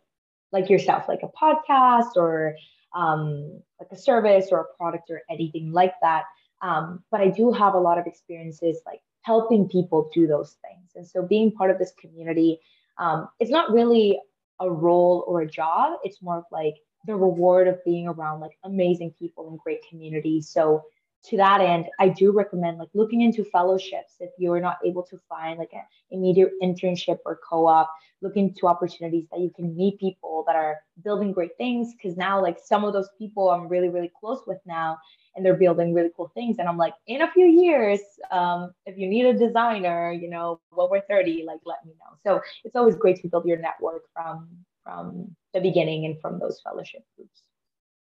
like 0.53 0.69
yourself, 0.69 1.09
like 1.09 1.23
a 1.23 1.29
podcast 1.29 2.17
or 2.17 2.55
um, 2.95 3.63
like 3.81 3.89
a 3.91 3.97
service 3.97 4.49
or 4.53 4.61
a 4.61 4.77
product 4.77 5.11
or 5.11 5.23
anything 5.31 5.73
like 5.73 5.95
that. 6.03 6.25
Um, 6.61 7.03
but 7.11 7.23
I 7.23 7.29
do 7.29 7.51
have 7.51 7.73
a 7.73 7.81
lot 7.81 7.99
of 7.99 8.07
experiences 8.07 8.83
like 8.85 9.01
helping 9.23 9.71
people 9.71 10.11
do 10.13 10.27
those 10.27 10.59
things. 10.61 10.91
And 10.97 11.09
so 11.09 11.23
being 11.23 11.51
part 11.51 11.71
of 11.71 11.79
this 11.79 11.93
community, 11.99 12.61
um, 12.99 13.29
it's 13.41 13.51
not 13.51 13.73
really 13.73 14.21
a 14.61 14.71
role 14.71 15.25
or 15.27 15.41
a 15.41 15.49
job. 15.49 15.99
It's 16.05 16.21
more 16.21 16.39
of 16.39 16.45
like 16.53 16.75
the 17.07 17.17
reward 17.17 17.69
of 17.69 17.83
being 17.85 18.09
around 18.09 18.41
like 18.41 18.59
amazing 18.65 19.13
people 19.19 19.49
and 19.49 19.59
great 19.59 19.81
communities. 19.89 20.49
So 20.49 20.83
to 21.25 21.37
that 21.39 21.61
end, 21.61 21.87
I 21.99 22.09
do 22.09 22.31
recommend 22.33 22.79
like 22.79 22.89
looking 22.95 23.21
into 23.21 23.45
fellowships 23.45 24.15
if 24.21 24.31
you're 24.39 24.61
not 24.61 24.79
able 24.85 25.03
to 25.05 25.19
find 25.29 25.59
like 25.59 25.73
an 25.73 25.83
immediate 26.11 26.53
internship 26.63 27.19
or 27.25 27.41
co-op, 27.49 27.91
look 28.23 28.37
into 28.37 28.67
opportunities 28.67 29.27
that 29.33 29.41
you 29.41 29.51
can 29.55 29.77
meet 29.77 29.99
people 29.99 30.45
that 30.47 30.55
are 30.55 30.79
building 31.03 31.33
great 31.33 31.57
things. 31.59 31.95
Cause 32.01 32.17
now 32.17 32.41
like 32.41 32.59
some 32.65 32.85
of 32.85 32.93
those 32.93 33.09
people 33.19 33.51
I'm 33.51 33.69
really, 33.69 33.89
really 33.89 34.11
close 34.21 34.43
with 34.47 34.59
now 34.67 34.99
and 35.35 35.45
they're 35.45 35.57
building 35.57 35.93
really 35.93 36.11
cool 36.17 36.31
things. 36.35 36.59
And 36.59 36.69
I'm 36.69 36.79
like, 36.79 36.95
in 37.07 37.23
a 37.23 37.31
few 37.33 37.47
years, 37.47 38.01
um, 38.31 38.73
if 38.87 38.97
you 38.97 39.09
need 39.09 39.27
a 39.27 39.35
designer, 39.35 40.13
you 40.13 40.31
know, 40.31 40.61
when 40.71 40.89
we're 40.91 41.03
30, 41.03 41.45
like 41.47 41.61
let 41.65 41.85
me 41.85 41.93
know. 41.99 42.17
So 42.25 42.41
it's 42.65 42.77
always 42.77 42.95
great 42.95 43.21
to 43.23 43.29
build 43.29 43.47
your 43.47 43.59
network 43.59 44.03
from 44.15 44.49
from 44.87 45.35
the 45.53 45.61
beginning 45.61 46.07
and 46.07 46.21
from 46.21 46.39
those 46.39 46.61
fellowship 46.63 47.03
groups. 47.17 47.43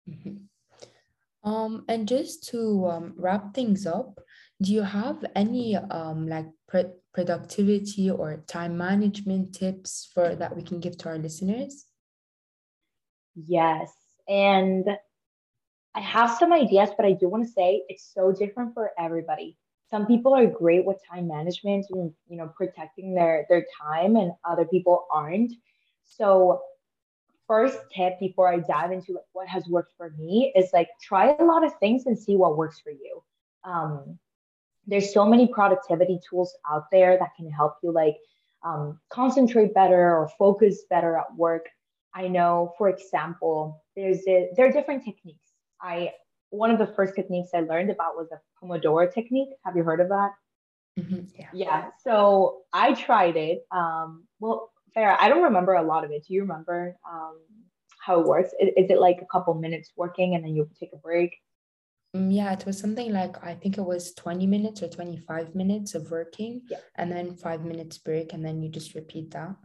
Mm-hmm. 0.08 1.50
Um, 1.50 1.86
and 1.88 2.08
just 2.08 2.48
to 2.50 2.88
um, 2.88 3.13
wrap 3.18 3.54
things 3.54 3.86
up, 3.86 4.20
do 4.62 4.72
you 4.72 4.84
have 4.84 5.25
any 5.36 5.75
um, 5.75 6.27
like 6.27 6.48
pr- 6.68 6.94
productivity 7.13 8.10
or 8.10 8.44
time 8.48 8.77
management 8.77 9.54
tips 9.56 10.10
for 10.13 10.36
that 10.36 10.56
we 10.56 10.63
can 10.63 10.80
give 10.80 10.98
to 11.00 11.10
our 11.10 11.18
listeners? 11.18 11.86
Yes, 13.36 13.92
and 14.27 14.86
I 15.94 16.00
have 16.00 16.32
some 16.32 16.54
ideas, 16.54 16.89
but 16.96 17.06
I 17.06 17.13
do 17.13 17.27
want 17.30 17.46
to 17.46 17.51
say 17.51 17.84
it's 17.89 18.12
so 18.13 18.32
different 18.32 18.74
for 18.74 18.92
everybody. 18.98 19.58
Some 19.89 20.08
people 20.08 20.34
are 20.34 20.48
great 20.48 20.86
with 20.86 20.98
time 21.10 21.27
management 21.27 21.86
and 21.92 22.12
you 22.27 22.38
know 22.38 22.51
protecting 22.56 23.13
their 23.13 23.46
their 23.50 23.65
time, 23.82 24.15
and 24.15 24.32
other 24.44 24.65
people 24.65 25.06
aren't. 25.12 25.54
So 26.06 26.62
first 27.48 27.78
tip 27.96 28.20
before 28.20 28.52
I 28.52 28.60
dive 28.60 28.92
into 28.92 29.14
like 29.14 29.24
what 29.34 29.48
has 29.48 29.68
worked 29.68 29.94
for 29.98 30.12
me 30.18 30.52
is 30.56 30.70
like 30.74 30.90
try 31.02 31.36
a 31.36 31.44
lot 31.44 31.64
of 31.64 31.78
things 31.80 32.06
and 32.06 32.18
see 32.18 32.36
what 32.36 32.58
works 32.58 32.80
for 32.80 32.92
you. 32.92 33.24
Um, 33.64 34.20
there's 34.88 35.14
so 35.14 35.25
many 35.25 35.48
productivity 35.48 36.20
tools 36.28 36.56
out 36.72 36.86
there 36.92 37.18
that 37.18 37.36
can 37.36 37.50
help 37.50 37.78
you 37.82 37.92
like 37.92 38.18
um, 38.64 39.00
concentrate 39.10 39.74
better 39.74 40.16
or 40.16 40.30
focus 40.38 40.84
better 40.90 41.18
at 41.18 41.36
work. 41.36 41.68
I 42.14 42.28
know, 42.28 42.74
for 42.78 42.90
example, 42.90 43.84
there's 43.96 44.28
a, 44.28 44.50
there 44.56 44.68
are 44.68 44.72
different 44.72 45.04
techniques. 45.04 45.52
I 45.82 46.14
one 46.50 46.72
of 46.72 46.80
the 46.80 46.88
first 46.88 47.16
techniques 47.16 47.50
I 47.54 47.62
learned 47.62 47.90
about 47.90 48.16
was 48.16 48.30
the 48.30 48.40
Pomodoro 48.62 49.12
technique. 49.12 49.50
Have 49.66 49.75
you 49.75 49.84
heard 49.84 50.00
of 50.00 50.10
that? 50.10 50.32
Mm-hmm. 50.98 51.25
Yeah. 51.38 51.48
Yeah. 51.54 51.86
So 52.04 52.62
I 52.72 52.94
tried 52.94 53.36
it. 53.36 53.66
Um, 53.72 54.25
well, 54.40 54.72
fair. 54.96 55.22
I 55.22 55.30
don't 55.30 55.44
remember 55.44 55.74
a 55.74 55.84
lot 55.84 56.04
of 56.04 56.12
it. 56.12 56.25
Do 56.25 56.34
you 56.34 56.42
remember 56.42 56.98
um, 57.08 57.38
how 58.00 58.22
it 58.22 58.25
works? 58.25 58.50
Is, 58.60 58.70
is, 58.75 58.90
it 58.90 59.00
like 59.00 59.20
a 59.22 59.25
couple 59.25 59.54
minutes 59.54 59.92
working 59.96 60.34
and 60.34 60.44
then 60.44 60.56
you 60.56 60.68
take 60.80 60.90
a 60.94 60.98
break? 60.98 61.36
Mm, 62.16 62.34
yeah, 62.34 62.52
it 62.54 62.66
was 62.66 62.80
something 62.80 63.12
like 63.12 63.44
I 63.44 63.54
think 63.54 63.78
it 63.78 63.84
was 63.84 64.14
20 64.14 64.48
minutes 64.48 64.82
or 64.82 64.88
25 64.88 65.54
minutes 65.54 65.94
of 65.94 66.10
working 66.10 66.62
yeah. 66.70 66.78
and 66.96 67.12
then 67.12 67.36
five 67.36 67.64
minutes 67.64 67.98
break 68.00 68.34
and 68.34 68.44
then 68.44 68.64
you 68.64 68.70
just 68.70 68.96
repeat 68.96 69.32
that. 69.32 69.56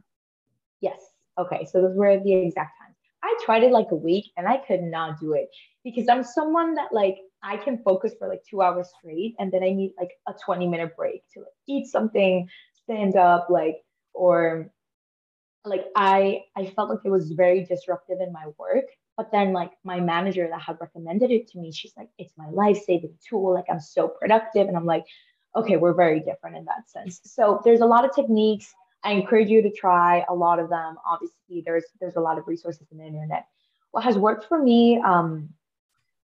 Yes. 0.80 1.00
Okay. 1.38 1.66
So 1.70 1.80
those 1.80 1.96
were 1.96 2.18
the 2.18 2.34
exact 2.34 2.72
times. 2.78 2.96
I 3.22 3.34
tried 3.44 3.62
it 3.62 3.70
like 3.72 3.88
a 3.92 3.96
week 3.96 4.32
and 4.36 4.48
I 4.48 4.56
could 4.56 4.82
not 4.82 5.20
do 5.20 5.34
it 5.34 5.48
because 5.84 6.08
I'm 6.08 6.24
someone 6.24 6.74
that 6.74 6.92
like 6.92 7.18
I 7.42 7.56
can 7.56 7.78
focus 7.84 8.14
for 8.18 8.28
like 8.28 8.42
two 8.48 8.62
hours 8.62 8.88
straight 8.98 9.34
and 9.38 9.52
then 9.52 9.62
I 9.62 9.70
need 9.70 9.92
like 9.98 10.10
a 10.26 10.32
20 10.44 10.66
minute 10.66 10.96
break 10.96 11.22
to 11.34 11.40
like 11.40 11.48
eat 11.68 11.86
something, 11.86 12.48
stand 12.84 13.16
up, 13.16 13.48
like, 13.50 13.76
or 14.12 14.70
like 15.64 15.84
I 15.96 16.42
I 16.56 16.66
felt 16.66 16.90
like 16.90 17.00
it 17.04 17.10
was 17.10 17.32
very 17.32 17.64
disruptive 17.64 18.18
in 18.20 18.32
my 18.32 18.46
work. 18.58 18.86
But 19.16 19.30
then 19.32 19.52
like 19.52 19.72
my 19.84 20.00
manager 20.00 20.48
that 20.50 20.62
had 20.62 20.78
recommended 20.80 21.30
it 21.30 21.48
to 21.48 21.58
me, 21.58 21.72
she's 21.72 21.92
like, 21.96 22.08
it's 22.16 22.32
my 22.38 22.48
life-saving 22.48 23.18
tool. 23.28 23.52
Like 23.52 23.66
I'm 23.68 23.80
so 23.80 24.08
productive. 24.08 24.66
And 24.66 24.76
I'm 24.76 24.86
like, 24.86 25.04
okay, 25.54 25.76
we're 25.76 25.92
very 25.92 26.20
different 26.20 26.56
in 26.56 26.64
that 26.64 26.88
sense. 26.88 27.20
So 27.24 27.60
there's 27.64 27.80
a 27.80 27.86
lot 27.86 28.04
of 28.04 28.14
techniques. 28.14 28.72
I 29.04 29.12
encourage 29.12 29.48
you 29.48 29.60
to 29.62 29.70
try 29.70 30.24
a 30.28 30.34
lot 30.34 30.58
of 30.58 30.70
them. 30.70 30.96
Obviously, 31.06 31.62
there's 31.64 31.84
there's 32.00 32.16
a 32.16 32.20
lot 32.20 32.38
of 32.38 32.46
resources 32.46 32.86
in 32.90 32.98
the 32.98 33.04
internet. 33.04 33.46
What 33.90 34.04
has 34.04 34.16
worked 34.16 34.46
for 34.46 34.62
me, 34.62 35.00
um, 35.04 35.50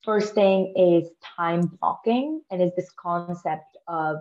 first 0.03 0.35
thing 0.35 0.73
is 0.77 1.11
time 1.23 1.79
blocking, 1.81 2.43
and 2.51 2.63
is 2.63 2.73
this 2.75 2.91
concept 2.97 3.77
of 3.87 4.17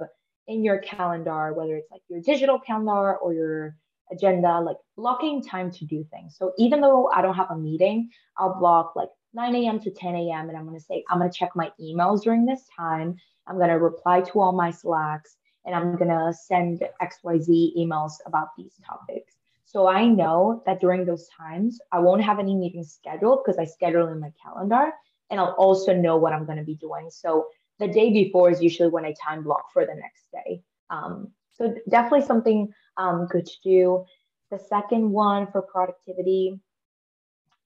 in 0.48 0.64
your 0.64 0.80
calendar, 0.80 1.54
whether 1.54 1.76
it's 1.76 1.90
like 1.92 2.02
your 2.10 2.22
digital 2.22 2.60
calendar 2.60 3.16
or 3.18 3.34
your 3.34 3.76
agenda, 4.12 4.60
like 4.60 4.78
blocking 4.98 5.44
time 5.44 5.72
to 5.72 5.86
do 5.86 6.06
things. 6.12 6.36
So 6.38 6.54
even 6.58 6.82
though 6.82 7.10
I 7.14 7.22
don't 7.22 7.36
have 7.36 7.52
a 7.52 7.58
meeting, 7.58 8.10
I'll 8.38 8.58
block 8.60 8.96
like 8.96 9.10
9 9.34 9.56
a.m. 9.56 9.80
to 9.82 9.92
10 9.92 10.16
a.m. 10.16 10.50
and 10.50 10.58
I'm 10.58 10.66
to 10.78 10.84
say, 10.84 11.04
I'm 11.10 11.20
to 11.22 11.30
check 11.30 11.56
my 11.56 11.72
emails 11.80 12.24
during 12.24 12.46
this 12.46 12.64
time. 12.76 13.18
I'm 13.48 13.58
to 13.70 13.76
reply 13.76 14.22
to 14.22 14.40
all 14.40 14.52
my 14.52 14.72
Slacks 14.72 15.38
and 15.66 15.76
I'm 15.76 15.98
to 16.10 16.34
send 16.34 16.84
XYZ 17.02 17.78
emails 17.78 18.14
about 18.26 18.50
these 18.58 18.74
topics. 18.86 19.36
So 19.66 19.88
I 19.88 20.06
know 20.08 20.64
that 20.66 20.80
during 20.80 21.06
those 21.06 21.28
times, 21.38 21.80
I 21.92 22.00
won't 22.00 22.24
have 22.24 22.40
any 22.40 22.56
meetings 22.56 22.92
scheduled 22.92 23.42
because 23.44 23.60
I 23.60 23.66
schedule 23.66 24.08
in 24.08 24.20
my 24.20 24.32
calendar 24.44 24.92
and 25.30 25.40
I'll 25.40 25.56
also 25.60 25.94
know 25.94 26.18
what 26.18 26.34
I'm 26.34 26.46
to 26.58 26.64
be 26.64 26.76
doing. 26.76 27.10
So 27.12 27.48
the 27.78 27.88
day 27.88 28.12
before 28.12 28.50
is 28.50 28.64
usually 28.64 28.90
when 28.90 29.06
I 29.06 29.14
time 29.24 29.44
block 29.44 29.72
for 29.72 29.86
the 29.86 29.94
next 29.94 30.26
day. 30.32 30.64
Um, 30.90 31.32
so 31.60 31.76
definitely 31.90 32.26
something 32.26 32.74
um, 32.98 33.28
good 33.30 33.46
to 33.46 33.56
do. 33.64 34.06
The 34.50 34.58
second 34.58 35.12
one 35.12 35.48
for 35.52 35.62
productivity, 35.62 36.60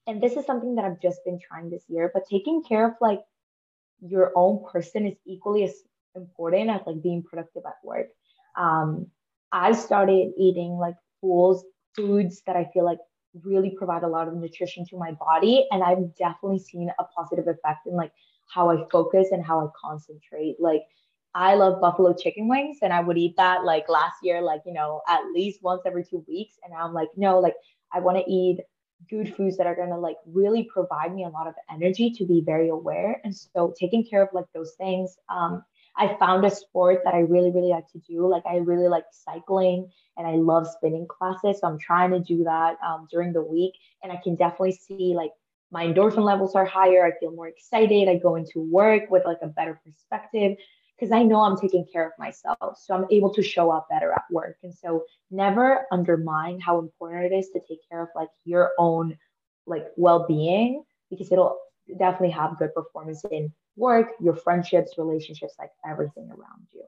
and 0.07 0.21
this 0.21 0.33
is 0.33 0.45
something 0.45 0.75
that 0.75 0.83
I've 0.83 0.99
just 0.99 1.23
been 1.23 1.39
trying 1.39 1.69
this 1.69 1.83
year, 1.87 2.11
but 2.13 2.23
taking 2.29 2.61
care 2.63 2.87
of 2.87 2.95
like 2.99 3.21
your 4.05 4.33
own 4.35 4.65
person 4.69 5.07
is 5.07 5.15
equally 5.25 5.63
as 5.63 5.73
important 6.15 6.69
as 6.69 6.81
like 6.85 7.01
being 7.01 7.23
productive 7.23 7.63
at 7.65 7.75
work. 7.83 8.07
Um, 8.57 9.07
I 9.51 9.71
started 9.71 10.33
eating 10.37 10.77
like 10.77 10.95
foods, 11.21 11.63
foods 11.95 12.41
that 12.47 12.55
I 12.55 12.69
feel 12.73 12.83
like 12.83 12.99
really 13.43 13.69
provide 13.69 14.03
a 14.03 14.07
lot 14.07 14.27
of 14.27 14.33
nutrition 14.33 14.85
to 14.87 14.97
my 14.97 15.11
body, 15.11 15.67
and 15.71 15.83
I've 15.83 16.15
definitely 16.15 16.59
seen 16.59 16.91
a 16.99 17.03
positive 17.03 17.47
effect 17.47 17.87
in 17.87 17.93
like 17.93 18.11
how 18.53 18.69
I 18.69 18.85
focus 18.91 19.29
and 19.31 19.45
how 19.45 19.65
I 19.65 19.69
concentrate. 19.79 20.57
Like 20.59 20.81
I 21.35 21.55
love 21.55 21.81
buffalo 21.81 22.13
chicken 22.13 22.47
wings 22.47 22.79
and 22.81 22.93
I 22.93 22.99
would 22.99 23.17
eat 23.17 23.35
that 23.37 23.63
like 23.63 23.89
last 23.89 24.17
year, 24.21 24.41
like, 24.41 24.61
you 24.65 24.73
know, 24.73 25.01
at 25.07 25.25
least 25.33 25.63
once 25.63 25.81
every 25.85 26.03
two 26.03 26.23
weeks. 26.27 26.55
And 26.63 26.73
I'm 26.73 26.93
like, 26.93 27.09
no, 27.17 27.39
like 27.39 27.55
I 27.91 27.99
want 27.99 28.17
to 28.17 28.31
eat 28.31 28.59
good 29.09 29.35
foods 29.35 29.57
that 29.57 29.67
are 29.67 29.75
going 29.75 29.89
to 29.89 29.97
like 29.97 30.17
really 30.25 30.63
provide 30.63 31.13
me 31.13 31.23
a 31.23 31.29
lot 31.29 31.47
of 31.47 31.55
energy 31.71 32.11
to 32.11 32.25
be 32.25 32.41
very 32.41 32.69
aware. 32.69 33.19
And 33.23 33.35
so 33.35 33.73
taking 33.79 34.05
care 34.05 34.21
of 34.21 34.29
like 34.33 34.45
those 34.53 34.73
things. 34.77 35.17
Um, 35.29 35.63
I 35.95 36.15
found 36.17 36.45
a 36.45 36.49
sport 36.49 37.01
that 37.03 37.13
I 37.13 37.19
really, 37.19 37.51
really 37.51 37.69
like 37.69 37.87
to 37.91 37.99
do. 37.99 38.27
Like 38.27 38.43
I 38.45 38.57
really 38.57 38.87
like 38.87 39.05
cycling 39.11 39.89
and 40.17 40.27
I 40.27 40.35
love 40.35 40.67
spinning 40.67 41.07
classes. 41.07 41.59
So 41.59 41.67
I'm 41.67 41.79
trying 41.79 42.11
to 42.11 42.19
do 42.19 42.43
that 42.43 42.77
um, 42.85 43.07
during 43.11 43.33
the 43.33 43.43
week. 43.43 43.73
And 44.01 44.11
I 44.11 44.17
can 44.17 44.35
definitely 44.35 44.73
see 44.73 45.13
like 45.15 45.31
my 45.71 45.85
endorphin 45.85 46.23
levels 46.23 46.55
are 46.55 46.65
higher. 46.65 47.05
I 47.05 47.17
feel 47.19 47.31
more 47.31 47.47
excited. 47.47 48.07
I 48.07 48.17
go 48.17 48.35
into 48.35 48.59
work 48.59 49.09
with 49.09 49.25
like 49.25 49.39
a 49.41 49.47
better 49.47 49.79
perspective 49.83 50.57
because 51.03 51.11
I 51.11 51.23
know 51.23 51.41
I'm 51.41 51.57
taking 51.57 51.85
care 51.91 52.05
of 52.05 52.13
myself. 52.17 52.77
So 52.77 52.95
I'm 52.95 53.05
able 53.11 53.33
to 53.33 53.43
show 53.43 53.71
up 53.71 53.89
better 53.89 54.13
at 54.13 54.23
work. 54.31 54.55
And 54.63 54.73
so 54.73 55.03
never 55.31 55.85
undermine 55.91 56.61
how 56.61 56.79
important 56.79 57.25
it 57.25 57.35
is 57.35 57.49
to 57.49 57.59
take 57.59 57.79
care 57.89 58.01
of 58.01 58.07
like 58.15 58.29
your 58.45 58.71
own 58.79 59.17
like 59.65 59.87
well-being 59.97 60.81
because 61.09 61.29
it'll 61.29 61.59
definitely 61.99 62.29
have 62.29 62.57
good 62.57 62.73
performance 62.73 63.21
in 63.31 63.51
work, 63.75 64.11
your 64.21 64.33
friendships, 64.33 64.93
relationships, 64.97 65.55
like 65.59 65.71
everything 65.85 66.29
around 66.29 66.67
you. 66.71 66.85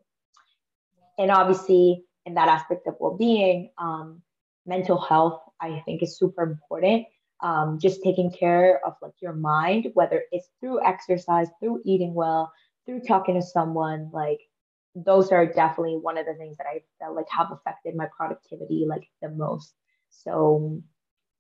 And 1.18 1.30
obviously, 1.30 2.06
in 2.26 2.36
that 2.36 2.48
aspect 2.48 2.88
of 2.88 2.96
well-being, 3.02 3.72
um, 3.78 4.22
mental 4.66 4.98
health, 4.98 5.42
I 5.60 5.82
think 5.86 6.04
is 6.04 6.18
super 6.18 6.44
important. 6.44 7.06
Um, 7.42 7.80
just 7.82 8.02
taking 8.02 8.32
care 8.32 8.80
of 8.86 8.94
like 9.02 9.12
your 9.22 9.34
mind, 9.34 9.92
whether 9.94 10.24
it's 10.32 10.48
through 10.62 10.86
exercise, 10.86 11.50
through 11.60 11.82
eating 11.84 12.14
well, 12.14 12.54
through 12.86 13.02
talking 13.02 13.36
to 13.36 13.42
someone, 13.42 14.10
like 14.14 14.40
those 14.96 15.32
are 15.32 15.46
definitely 15.46 15.98
one 15.98 16.18
of 16.18 16.26
the 16.26 16.36
things 16.36 16.58
that 16.58 16.68
I 16.68 16.82
felt 17.00 17.16
like 17.16 17.28
have 17.30 17.52
affected 17.52 17.96
my 17.96 18.08
productivity 18.16 18.86
like 18.88 19.10
the 19.22 19.30
most. 19.30 19.74
So 20.10 20.82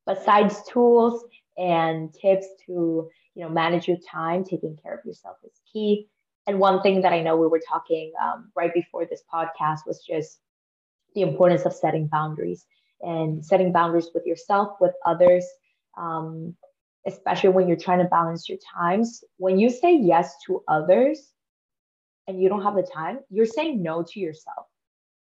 besides 0.06 0.62
tools 0.70 1.24
and 1.58 2.14
tips 2.14 2.48
to 2.66 3.10
you 3.36 3.44
know 3.44 3.50
manage 3.50 3.88
your 3.88 3.98
time, 4.12 4.44
taking 4.44 4.78
care 4.82 4.96
of 4.96 5.06
yourself 5.06 5.38
is 5.44 5.60
key. 5.72 6.08
And 6.48 6.60
one 6.60 6.82
thing 6.82 7.02
that 7.02 7.14
I 7.14 7.22
know 7.22 7.38
we 7.38 7.48
were 7.48 7.62
talking 7.68 8.12
um, 8.22 8.52
right 8.56 8.74
before 8.74 9.06
this 9.06 9.24
podcast 9.34 9.80
was 9.88 10.04
just 10.08 10.40
the 11.16 11.22
importance 11.22 11.66
of 11.66 11.74
setting 11.74 12.08
boundaries 12.08 12.66
and 13.02 13.44
setting 13.44 13.72
boundaries 13.72 14.10
with 14.14 14.26
yourself, 14.26 14.78
with 14.82 14.94
others. 15.06 15.46
Um, 15.98 16.56
especially 17.08 17.50
when 17.50 17.68
you're 17.68 17.78
trying 17.78 18.00
to 18.00 18.06
balance 18.06 18.50
your 18.50 18.58
times. 18.76 19.24
When 19.38 19.60
you 19.60 19.70
say 19.70 19.96
yes 19.96 20.36
to 20.48 20.64
others 20.68 21.34
and 22.28 22.42
you 22.42 22.50
don't 22.50 22.64
have 22.64 22.76
the 22.76 22.84
time, 22.84 23.20
you're 23.30 23.46
saying 23.46 23.82
no 23.82 24.04
to 24.04 24.20
yourself. 24.20 24.68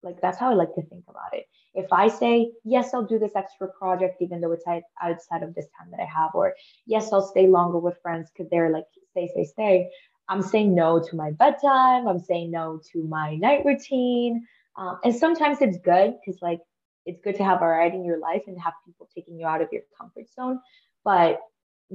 Like 0.04 0.22
that's 0.22 0.38
how 0.38 0.52
I 0.52 0.54
like 0.54 0.74
to 0.76 0.84
think 0.84 1.04
about 1.10 1.34
it. 1.34 1.46
If 1.74 1.92
I 1.92 2.08
say, 2.08 2.52
yes, 2.64 2.94
I'll 2.94 3.06
do 3.06 3.20
this 3.20 3.36
extra 3.36 3.68
project, 3.68 4.22
even 4.22 4.40
though 4.40 4.52
it's 4.52 4.66
outside 5.02 5.44
of 5.44 5.56
this 5.56 5.68
time 5.78 5.90
that 5.92 6.00
I 6.00 6.06
have, 6.06 6.32
or 6.34 6.54
yes, 6.86 7.12
I'll 7.12 7.28
stay 7.28 7.48
longer 7.48 7.80
with 7.80 8.02
friends 8.02 8.30
because 8.32 8.50
they're 8.50 8.70
like, 8.70 8.86
stay, 9.12 9.28
stay, 9.28 9.46
stay. 9.46 9.90
I'm 10.30 10.42
saying 10.42 10.74
no 10.74 11.00
to 11.00 11.16
my 11.16 11.32
bedtime. 11.32 12.08
I'm 12.08 12.20
saying 12.20 12.52
no 12.52 12.80
to 12.92 13.04
my 13.04 13.36
night 13.36 13.66
routine. 13.66 14.46
Um, 14.78 15.00
and 15.04 15.16
sometimes 15.16 15.62
it's 15.62 15.78
good 15.78 16.16
because, 16.20 16.42
like, 16.42 16.60
it's 17.06 17.22
good 17.22 17.36
to 17.36 17.44
have 17.44 17.60
variety 17.60 17.98
in 17.98 18.06
your 18.06 18.20
life 18.20 18.44
and 18.48 18.60
have 18.60 18.74
people 18.86 19.08
taking 19.14 19.40
you 19.40 19.46
out 19.46 19.62
of 19.62 19.70
your 19.72 19.84
comfort 19.98 20.26
zone. 20.34 20.60
But 21.04 21.40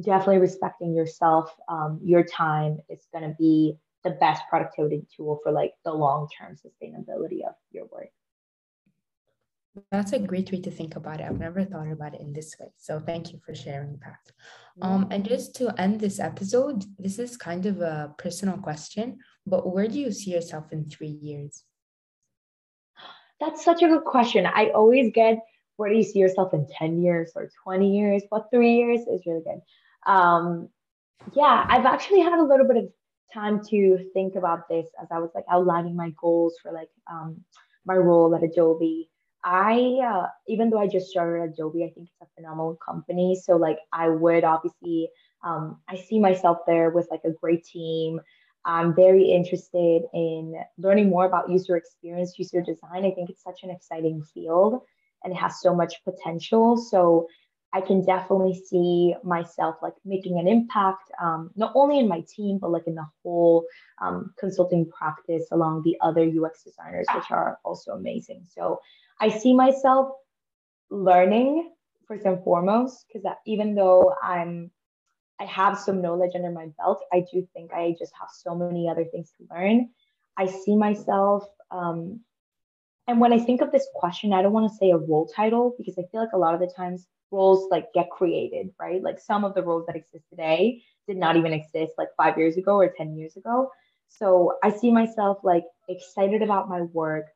definitely 0.01 0.39
respecting 0.39 0.95
yourself, 0.95 1.53
um, 1.69 2.01
your 2.03 2.23
time 2.23 2.79
is 2.89 3.07
going 3.13 3.29
to 3.29 3.35
be 3.37 3.77
the 4.05 4.11
best 4.11 4.43
productivity 4.49 5.07
tool 5.15 5.41
for 5.43 5.53
like 5.53 5.73
the 5.85 5.93
long 5.93 6.29
term 6.39 6.57
sustainability 6.57 7.47
of 7.47 7.55
your 7.71 7.87
work. 7.87 8.09
That's 9.93 10.13
a 10.13 10.19
great 10.19 10.51
way 10.51 10.61
to 10.63 10.71
think 10.71 10.97
about 10.97 11.21
it. 11.21 11.27
I've 11.27 11.39
never 11.39 11.65
thought 11.65 11.91
about 11.91 12.15
it 12.15 12.21
in 12.21 12.33
this 12.33 12.57
way. 12.59 12.73
So 12.77 12.99
thank 12.99 13.33
you 13.33 13.39
for 13.45 13.55
sharing 13.55 14.01
that. 14.03 14.33
Um, 14.83 15.07
and 15.11 15.25
just 15.25 15.55
to 15.57 15.73
end 15.81 16.01
this 16.01 16.19
episode, 16.19 16.85
this 16.99 17.21
is 17.21 17.37
kind 17.37 17.67
of 17.67 17.81
a 17.81 18.13
personal 18.19 18.59
question, 18.59 19.19
but 19.47 19.73
where 19.73 19.87
do 19.87 19.99
you 19.99 20.11
see 20.11 20.33
yourself 20.33 20.73
in 20.73 20.89
three 20.89 21.19
years? 21.23 21.63
That's 23.39 23.65
such 23.65 23.83
a 23.83 23.89
good 23.89 24.05
question. 24.05 24.45
I 24.45 24.71
always 24.71 25.13
get 25.15 25.39
where 25.77 25.89
do 25.89 25.97
you 25.97 26.03
see 26.03 26.19
yourself 26.19 26.53
in 26.53 26.67
10 26.71 27.01
years 27.01 27.33
or 27.35 27.49
20 27.65 27.97
years? 27.97 28.23
But 28.31 28.49
three 28.53 28.75
years 28.75 29.01
is 29.01 29.23
really 29.25 29.43
good. 29.43 29.63
Um, 30.07 30.69
yeah, 31.33 31.65
I've 31.67 31.87
actually 31.87 32.21
had 32.21 32.39
a 32.39 32.45
little 32.45 32.69
bit 32.69 32.77
of 32.77 32.89
time 33.33 33.63
to 33.71 33.99
think 34.13 34.35
about 34.37 34.69
this 34.69 34.87
as 35.01 35.09
I 35.11 35.19
was 35.19 35.31
like 35.35 35.45
outlining 35.51 35.97
my 35.97 36.13
goals 36.21 36.57
for 36.63 36.73
like 36.73 36.91
um, 37.11 37.45
my 37.85 37.97
role 37.97 38.35
at 38.35 38.43
Adobe. 38.43 39.11
I, 39.43 39.99
uh, 40.05 40.27
even 40.49 40.69
though 40.69 40.79
I 40.79 40.87
just 40.87 41.09
started 41.09 41.53
Adobe, 41.53 41.85
I 41.85 41.91
think 41.91 42.09
it's 42.09 42.21
a 42.21 42.35
phenomenal 42.35 42.77
company. 42.85 43.41
So 43.43 43.57
like 43.57 43.79
I 43.93 44.09
would 44.09 44.45
obviously, 44.45 45.09
um, 45.43 45.81
I 45.89 45.97
see 45.97 46.21
myself 46.21 46.59
there 46.67 46.91
with 46.91 47.09
like 47.11 47.23
a 47.25 47.31
great 47.31 47.65
team. 47.65 48.21
I'm 48.65 48.95
very 48.95 49.25
interested 49.25 50.03
in 50.13 50.55
learning 50.77 51.09
more 51.09 51.25
about 51.25 51.49
user 51.49 51.77
experience, 51.77 52.39
user 52.39 52.61
design. 52.61 53.07
I 53.07 53.13
think 53.13 53.31
it's 53.31 53.43
such 53.43 53.63
an 53.63 53.71
exciting 53.71 54.23
field 54.35 54.83
and 55.25 55.33
it 55.33 55.37
has 55.37 55.61
so 55.61 55.75
much 55.75 56.05
potential. 56.05 56.77
So 56.77 57.27
I 57.73 57.81
can 57.81 58.05
definitely 58.05 58.55
see 58.55 59.15
myself 59.23 59.77
like 59.81 59.95
making 60.05 60.39
an 60.39 60.49
impact, 60.49 61.11
um, 61.23 61.51
not 61.55 61.73
only 61.75 62.01
in 62.01 62.09
my 62.09 62.25
team, 62.29 62.59
but 62.59 62.71
like 62.71 62.87
in 62.87 62.97
the 62.97 63.07
whole 63.23 63.65
um, 64.03 64.35
consulting 64.39 64.91
practice 64.91 65.47
along 65.53 65.83
the 65.83 65.97
other 66.01 66.23
UX 66.23 66.65
designers, 66.65 67.07
which 67.15 67.31
are 67.31 67.59
also 67.65 67.93
amazing. 67.93 68.43
So 68.49 68.81
I 69.21 69.29
see 69.29 69.55
myself 69.55 70.13
learning 70.91 71.71
first 72.09 72.27
and 72.27 72.43
foremost, 72.43 73.07
because 73.07 73.25
even 73.47 73.75
though 73.75 74.15
I'm 74.23 74.71
I 75.39 75.45
have 75.45 75.79
some 75.79 76.03
knowledge 76.03 76.33
under 76.35 76.51
my 76.51 76.69
belt, 76.77 77.03
I 77.13 77.25
do 77.33 77.49
think 77.55 77.73
I 77.73 77.95
just 77.99 78.13
have 78.21 78.29
so 78.31 78.55
many 78.55 78.91
other 78.91 79.05
things 79.05 79.33
to 79.39 79.47
learn. 79.55 79.89
I 80.37 80.47
see 80.47 80.77
myself 80.77 81.47
um, 81.71 82.21
and 83.11 83.21
when 83.21 83.33
I 83.33 83.39
think 83.39 83.61
of 83.61 83.73
this 83.73 83.89
question, 83.95 84.33
I 84.33 84.41
don't 84.41 84.53
want 84.53 84.71
to 84.71 84.77
say 84.77 84.91
a 84.91 84.97
role 84.97 85.27
title 85.27 85.75
because 85.77 85.99
I 85.99 86.03
feel 86.13 86.21
like 86.21 86.33
a 86.33 86.39
lot 86.39 86.55
of 86.55 86.61
the 86.61 86.73
times 86.77 87.09
roles 87.31 87.71
like 87.71 87.93
get 87.93 88.11
created, 88.11 88.71
right? 88.79 89.03
Like 89.03 89.21
some 89.21 89.45
of 89.45 89.55
the 89.55 89.63
roles 89.63 89.87
that 89.87 89.97
exist 89.97 90.25
today 90.29 90.83
did 91.07 91.17
not 91.17 91.37
even 91.37 91.53
exist 91.53 91.93
like 91.99 92.09
five 92.17 92.39
years 92.39 92.57
ago 92.57 92.77
or 92.77 92.89
10 92.89 93.17
years 93.17 93.37
ago. 93.37 93.71
So 94.09 94.55
I 94.63 94.71
see 94.71 94.91
myself 94.91 95.39
like 95.43 95.65
excited 95.89 96.43
about 96.43 96.69
my 96.69 96.83
work, 96.83 97.27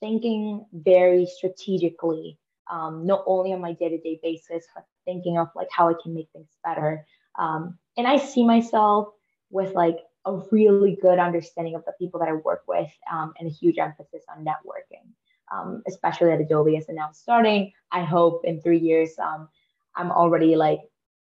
thinking 0.00 0.64
very 0.72 1.26
strategically, 1.26 2.38
um, 2.70 3.06
not 3.06 3.24
only 3.26 3.52
on 3.52 3.60
my 3.60 3.72
day 3.72 3.88
to 3.88 3.98
day 3.98 4.20
basis, 4.22 4.66
but 4.74 4.84
thinking 5.04 5.38
of 5.38 5.48
like 5.56 5.68
how 5.70 5.88
I 5.88 5.94
can 6.02 6.14
make 6.14 6.28
things 6.32 6.50
better. 6.64 7.06
Um, 7.38 7.78
and 7.96 8.06
I 8.06 8.18
see 8.18 8.44
myself 8.44 9.08
with 9.50 9.74
like 9.74 9.98
a 10.24 10.36
really 10.50 10.98
good 11.00 11.18
understanding 11.18 11.74
of 11.74 11.84
the 11.84 11.92
people 11.98 12.20
that 12.20 12.28
I 12.28 12.34
work 12.34 12.62
with 12.68 12.90
um, 13.10 13.32
and 13.38 13.48
a 13.48 13.52
huge 13.52 13.78
emphasis 13.78 14.22
on 14.28 14.44
networking, 14.44 15.08
um, 15.50 15.82
especially 15.86 16.30
at 16.32 16.40
Adobe 16.40 16.76
as 16.76 16.86
now 16.88 17.10
starting. 17.12 17.72
I 17.90 18.04
hope 18.04 18.42
in 18.44 18.60
three 18.60 18.78
years, 18.78 19.10
um, 19.18 19.48
I'm 19.96 20.10
already 20.10 20.56
like 20.56 20.80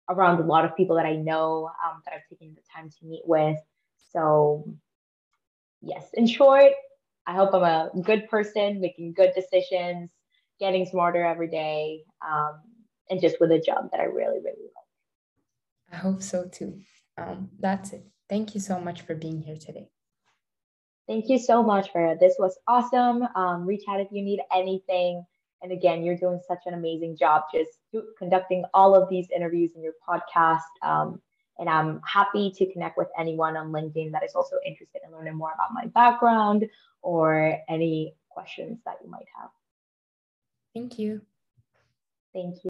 around 0.10 0.40
a 0.40 0.46
lot 0.46 0.66
of 0.66 0.76
people 0.76 0.96
that 0.96 1.06
I 1.06 1.16
know 1.16 1.70
um, 1.86 2.02
that 2.06 2.14
I've 2.14 2.28
taken 2.30 2.56
the 2.56 2.62
time 2.74 2.90
to 2.90 3.06
meet 3.06 3.24
with. 3.26 3.58
So, 4.12 4.66
yes, 5.82 6.10
in 6.14 6.28
short, 6.28 6.72
I 7.26 7.34
hope 7.34 7.54
I'm 7.54 7.64
a 7.64 7.90
good 8.02 8.30
person, 8.30 8.80
making 8.80 9.14
good 9.14 9.34
decisions, 9.36 10.10
getting 10.60 10.86
smarter 10.86 11.26
every 11.26 11.50
day, 11.50 12.04
um, 12.26 12.62
and 13.10 13.22
just 13.22 13.38
with 13.40 13.52
a 13.52 13.60
job 13.60 13.90
that 13.92 14.00
I 14.00 14.06
really, 14.06 14.40
really 14.40 14.70
like. 14.76 15.92
I 15.92 15.96
hope 15.98 16.22
so 16.22 16.48
too. 16.48 16.80
Um, 17.18 17.50
that's 17.60 17.94
it. 17.94 18.06
Thank 18.30 18.56
you 18.56 18.62
so 18.62 18.80
much 18.80 19.02
for 19.02 19.16
being 19.16 19.42
here 19.42 19.58
today. 19.58 19.90
Thank 21.08 21.30
you 21.30 21.40
so 21.40 21.64
much, 21.64 21.94
Farah. 21.94 22.20
This 22.20 22.36
was 22.38 22.58
awesome. 22.68 23.24
Um, 23.36 23.66
reach 23.66 23.84
out 23.88 24.02
if 24.02 24.10
you 24.12 24.22
need 24.22 24.42
anything. 24.54 25.26
And 25.62 25.72
again, 25.72 26.04
you're 26.04 26.18
doing 26.18 26.40
such 26.48 26.60
an 26.66 26.74
amazing 26.74 27.18
job 27.18 27.44
just 27.54 27.80
conducting 28.18 28.64
all 28.74 28.94
of 28.94 29.10
these 29.10 29.28
interviews 29.36 29.72
in 29.76 29.82
your 29.82 29.94
podcast. 30.08 30.62
Um, 30.84 31.22
and 31.60 31.70
I'm 31.70 32.02
happy 32.06 32.52
to 32.56 32.72
connect 32.72 32.98
with 32.98 33.08
anyone 33.18 33.58
on 33.58 33.72
LinkedIn 33.72 34.12
that 34.12 34.24
is 34.24 34.36
also 34.36 34.58
interested 34.66 35.02
in 35.06 35.12
learning 35.12 35.36
more 35.36 35.54
about 35.54 35.74
my 35.74 35.88
background 35.88 36.66
or 37.02 37.58
any 37.70 38.14
questions 38.30 38.80
that 38.86 38.98
you 39.04 39.10
might 39.10 39.26
have. 39.40 39.50
Thank 40.76 41.00
you. 41.00 41.22
Thank 42.34 42.58
you. 42.58 42.62